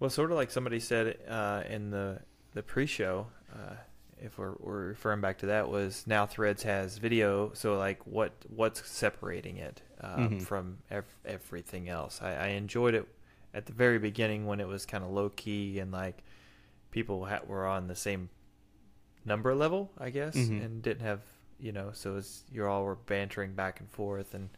[0.00, 2.20] Well, sort of like somebody said uh, in the
[2.54, 3.74] the pre-show, uh,
[4.20, 7.52] if we're, we're referring back to that, was now Threads has video.
[7.54, 10.42] So like, what what's separating it um, Mhm.
[10.42, 12.20] from ev- everything else?
[12.22, 13.06] I, I enjoyed it
[13.54, 16.22] at the very beginning when it was kind of low key and like
[16.90, 18.28] people ha- were on the same
[19.24, 20.64] number level, I guess, Mhm.
[20.64, 21.20] and didn't have
[21.60, 21.90] you know.
[21.92, 24.48] So it's you're all were bantering back and forth and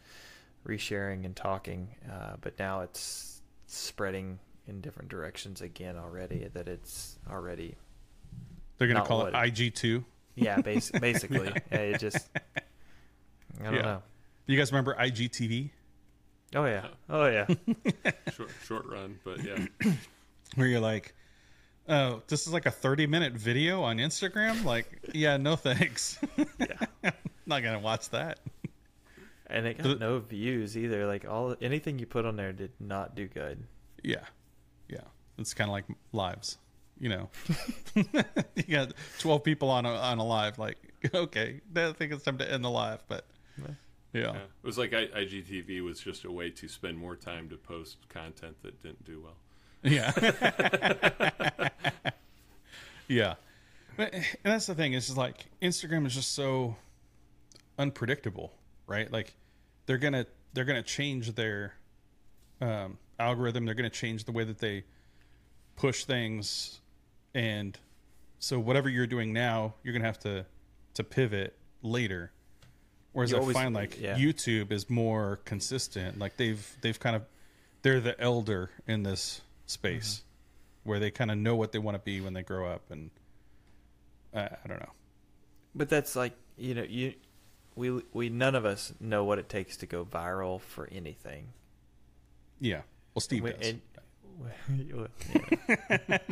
[0.67, 1.95] resharing and talking.
[2.11, 6.49] Uh, but now it's spreading in different directions again already.
[6.53, 7.77] That it's already
[8.79, 10.05] They're going to call it IG two.
[10.35, 12.29] yeah, bas- basically Yeah, it just
[13.61, 13.83] I don't Yeah.
[13.83, 14.03] know.
[14.47, 15.71] You guys remember IGTV,
[16.57, 17.47] Oh yeah, oh yeah.
[18.35, 19.67] short short run, but yeah.
[20.57, 21.15] where you're like,
[21.89, 26.19] "Oh, this is like a 30 minute video on Instagram." Like, yeah, no thanks.
[26.59, 27.11] yeah.
[27.47, 28.41] Not going to watch that.
[29.51, 31.07] And it The- got no views either.
[31.07, 33.65] Like all anything you put on there did not do good.
[34.03, 34.25] Yeah,
[34.89, 35.01] yeah.
[35.39, 36.59] It's kind of like lives,
[36.99, 37.29] you know.
[37.95, 40.59] you got twelve people on a on a live.
[40.59, 40.79] Like,
[41.15, 43.03] okay, I think it's time to end the live.
[43.09, 43.27] But
[43.59, 43.75] yeah,
[44.13, 44.31] Yeah.
[44.37, 48.09] It was like I, IGTV was just a way to spend more time to post
[48.09, 49.37] content that didn't do well.
[49.83, 50.13] yeah,
[53.09, 53.35] yeah.
[53.97, 54.93] But, and that's the thing.
[54.93, 56.77] Is just like Instagram is just so
[57.79, 58.53] unpredictable,
[58.87, 59.11] right?
[59.11, 59.35] Like
[59.91, 61.75] they're gonna they're gonna change their
[62.61, 63.65] um, algorithm.
[63.65, 64.85] They're gonna change the way that they
[65.75, 66.81] push things,
[67.35, 67.77] and
[68.39, 70.47] so whatever you're doing now, you're gonna have to
[70.95, 72.31] to pivot later.
[73.13, 74.17] Whereas You I always- find like yeah.
[74.17, 76.21] YouTube is more consistent.
[76.21, 77.25] Like they've they've kind of
[77.83, 80.23] they're the elder in this space.
[80.85, 83.11] where they kind of know what they want to be when they grow up, and
[84.33, 84.93] uh, I don't know.
[85.75, 87.15] But that's like you know you
[87.77, 91.49] we we none of us know what it takes to go viral for anything.
[92.61, 92.83] Yeah,
[93.15, 93.69] well, Steve We- does.
[93.69, 93.81] and-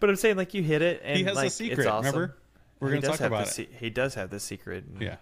[0.00, 1.80] but I'm saying like you hit it and he has like, a secret.
[1.80, 2.06] It's awesome.
[2.14, 2.36] Remember,
[2.80, 3.50] we're going to talk about it.
[3.50, 4.84] se- he does have the secret.
[4.84, 5.16] and- yeah,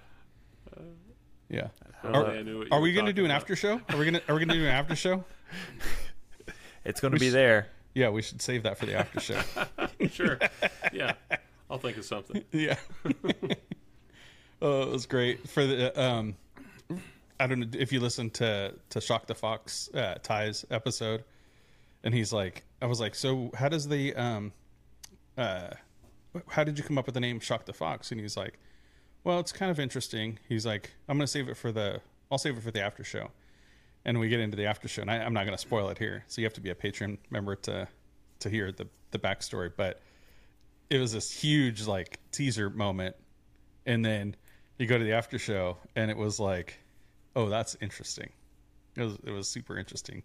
[1.48, 1.68] yeah.
[2.02, 3.43] Are, only I knew what you are we going to do an about.
[3.43, 3.81] after show?
[3.89, 5.24] Are we going to are we going to do an after show?
[6.85, 7.68] It's going to be should- there.
[7.94, 9.40] Yeah, we should save that for the after show.
[10.10, 10.39] Sure.
[10.93, 11.14] Yeah.
[11.70, 12.44] I'll think of something.
[12.52, 12.76] yeah.
[14.62, 16.36] Oh, it was great for the um.
[17.40, 21.24] I don't know if you listened to to Shock the Fox uh, Ty's episode,
[22.02, 24.52] and he's like, I was like, so how does the um,
[25.36, 25.70] uh,
[26.48, 28.12] how did you come up with the name Shock the Fox?
[28.12, 28.59] And he's like,
[29.24, 30.39] well, it's kind of interesting.
[30.48, 32.01] He's like, I'm gonna save it for the,
[32.31, 33.31] I'll save it for the after show,
[34.05, 36.24] and we get into the after show, and I, I'm not gonna spoil it here,
[36.28, 37.89] so you have to be a patron member to
[38.40, 40.01] to hear the the backstory, but
[40.90, 43.16] it was this huge like teaser moment
[43.86, 44.36] and then
[44.78, 46.78] you go to the after show and it was like
[47.36, 48.30] oh that's interesting.
[48.96, 50.22] It was it was super interesting.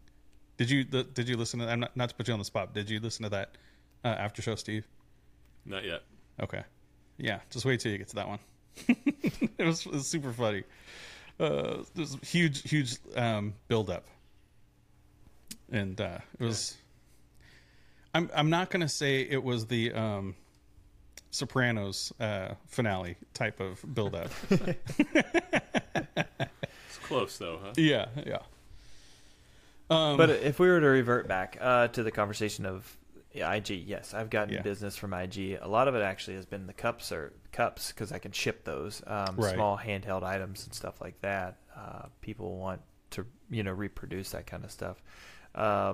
[0.58, 1.72] Did you the, did you listen to that?
[1.72, 3.58] i'm not, not to put you on the spot did you listen to that
[4.04, 4.88] uh, after show steve?
[5.66, 6.02] Not yet.
[6.42, 6.64] okay.
[7.18, 8.40] Yeah just wait till you get to that one.
[9.58, 10.64] It, was, it was super funny.
[11.40, 14.06] Uh there's huge huge um build up
[15.72, 16.78] and uh it was
[18.14, 20.36] i'm i'm not gonna say it was the um
[21.32, 24.30] sopranos uh finale type of build up
[26.88, 27.74] It's close though, huh?
[27.78, 28.40] yeah yeah
[29.90, 32.96] um But if we were to revert back uh, to the conversation of
[33.32, 34.64] yeah, IG, yes, I've gotten Yeah.
[34.64, 35.60] business from IG.
[35.62, 38.64] A lot of it actually has been the cups or cups because I can ship
[38.64, 39.54] those um, Right.
[39.54, 41.58] small handheld items and stuff like that.
[41.78, 42.82] Uh, people want
[43.12, 45.02] to you know reproduce that kind of stuff.
[45.54, 45.94] Uh,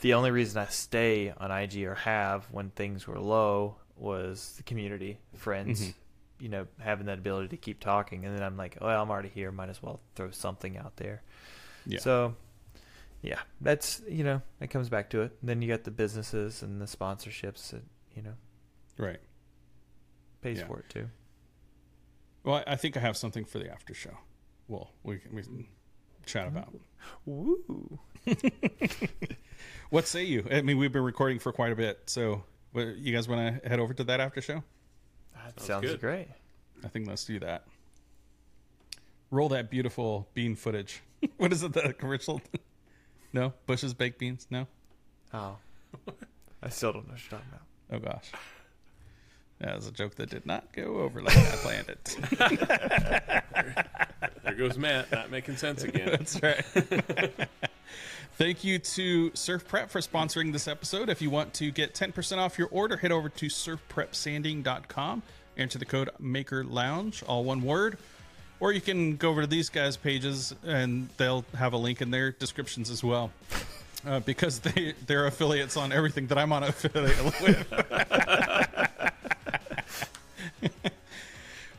[0.00, 4.62] the only reason I stay on IG or have when things were low was the
[4.62, 5.94] community, friends, Mhm.
[6.40, 8.24] you know, having that ability to keep talking.
[8.24, 9.50] And then I'm like, well, I'm already here.
[9.52, 11.22] Might as well throw something out there.
[11.86, 12.36] yeah So,
[13.22, 15.36] yeah, that's you know it comes back to it.
[15.42, 17.82] then you got the businesses and the sponsorships that
[18.14, 18.34] you know
[18.96, 19.20] right
[20.42, 20.66] pays Yeah.
[20.66, 21.08] for it too.
[22.44, 24.16] well i think i have something for the after show
[24.68, 25.66] well we can, we can
[26.26, 26.72] chat about
[27.26, 27.98] Woo!
[29.90, 33.28] what say you i mean we've been recording for quite a bit so you guys
[33.28, 34.62] want to head over to that after show
[35.34, 36.28] That Sounds sounds great.
[36.84, 37.64] I think let's do that.
[39.30, 41.02] Roll that beautiful bean footage.
[41.36, 41.72] what is it?
[41.72, 42.40] The commercial?
[43.32, 44.46] no, Bush's baked beans.
[44.50, 44.66] No.
[45.34, 45.56] Oh,
[46.62, 47.62] I still don't know what you're talking about.
[47.90, 48.32] Oh gosh,
[49.60, 52.16] that was a joke that did not go over like I planned it.
[54.44, 56.08] There goes Matt, not making sense again.
[56.10, 56.64] That's right.
[58.38, 61.08] Thank you to SurfPrep for sponsoring this episode.
[61.08, 65.22] If you want to get 10% off your order, head over to surfprepsanding.com,
[65.56, 67.98] enter the code Maker Lounge, all one word.
[68.60, 72.12] Or you can go over to these guys' pages and they'll have a link in
[72.12, 73.32] their descriptions as well.
[74.06, 77.66] Uh, because they, they're affiliates on everything that I'm on affiliate with.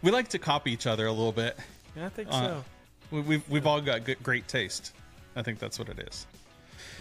[0.02, 1.58] we like to copy each other a little bit.
[1.96, 2.64] Yeah, I think Uh, so.
[3.12, 4.94] We- We've we've all got good, great taste.
[5.36, 6.28] I think that's what it is.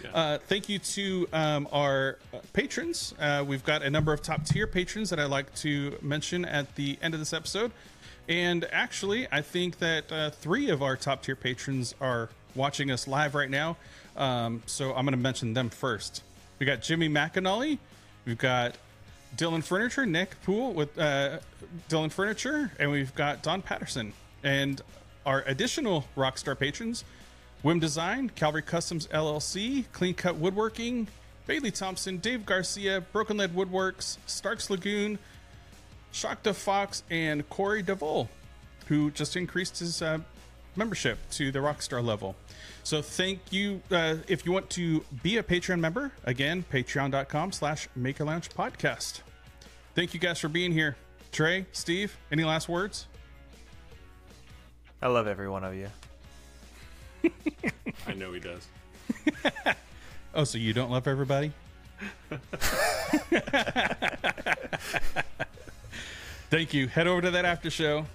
[0.03, 0.11] Yeah.
[0.13, 3.13] Uh, thank you to um, our uh, patrons.
[3.19, 6.75] Uh, we've got a number of top tier patrons that I'd like to mention at
[6.75, 7.71] the end of this episode.
[8.27, 13.07] And actually, I think that uh, three of our top tier patrons are watching us
[13.07, 13.77] live right now.
[14.15, 16.23] Um, so I'm going to mention them first.
[16.59, 17.79] We got Jimmy McAnally.
[18.25, 18.75] We've got
[19.35, 21.39] Dylan Furniture, Nick Poole with uh,
[21.89, 24.13] Dylan Furniture, and we've got Don Patterson.
[24.43, 24.81] And
[25.25, 27.03] our additional Rockstar patrons
[27.63, 31.07] Wim Design, Calvary Customs LLC, Clean Cut Woodworking,
[31.45, 35.19] Bailey Thompson, Dave Garcia, Broken Lead Woodworks, Starks Lagoon,
[36.13, 38.27] Shakta Fox, and Corey DeVol,
[38.87, 40.19] who just increased his uh,
[40.75, 42.35] membership to the Rockstar level.
[42.83, 43.81] So thank you.
[43.91, 49.21] Uh, if you want to be a Patreon member, again, patreon.com slash Maker Lounge Podcast.
[49.95, 50.95] Thank you guys for being here.
[51.31, 53.07] Trey, Steve, any last words?
[55.01, 55.89] I love every one of you.
[58.07, 58.67] I know he does.
[60.31, 61.51] Oh, so you don't love everybody?
[66.51, 66.87] Thank you.
[66.87, 68.05] Head over to that after show.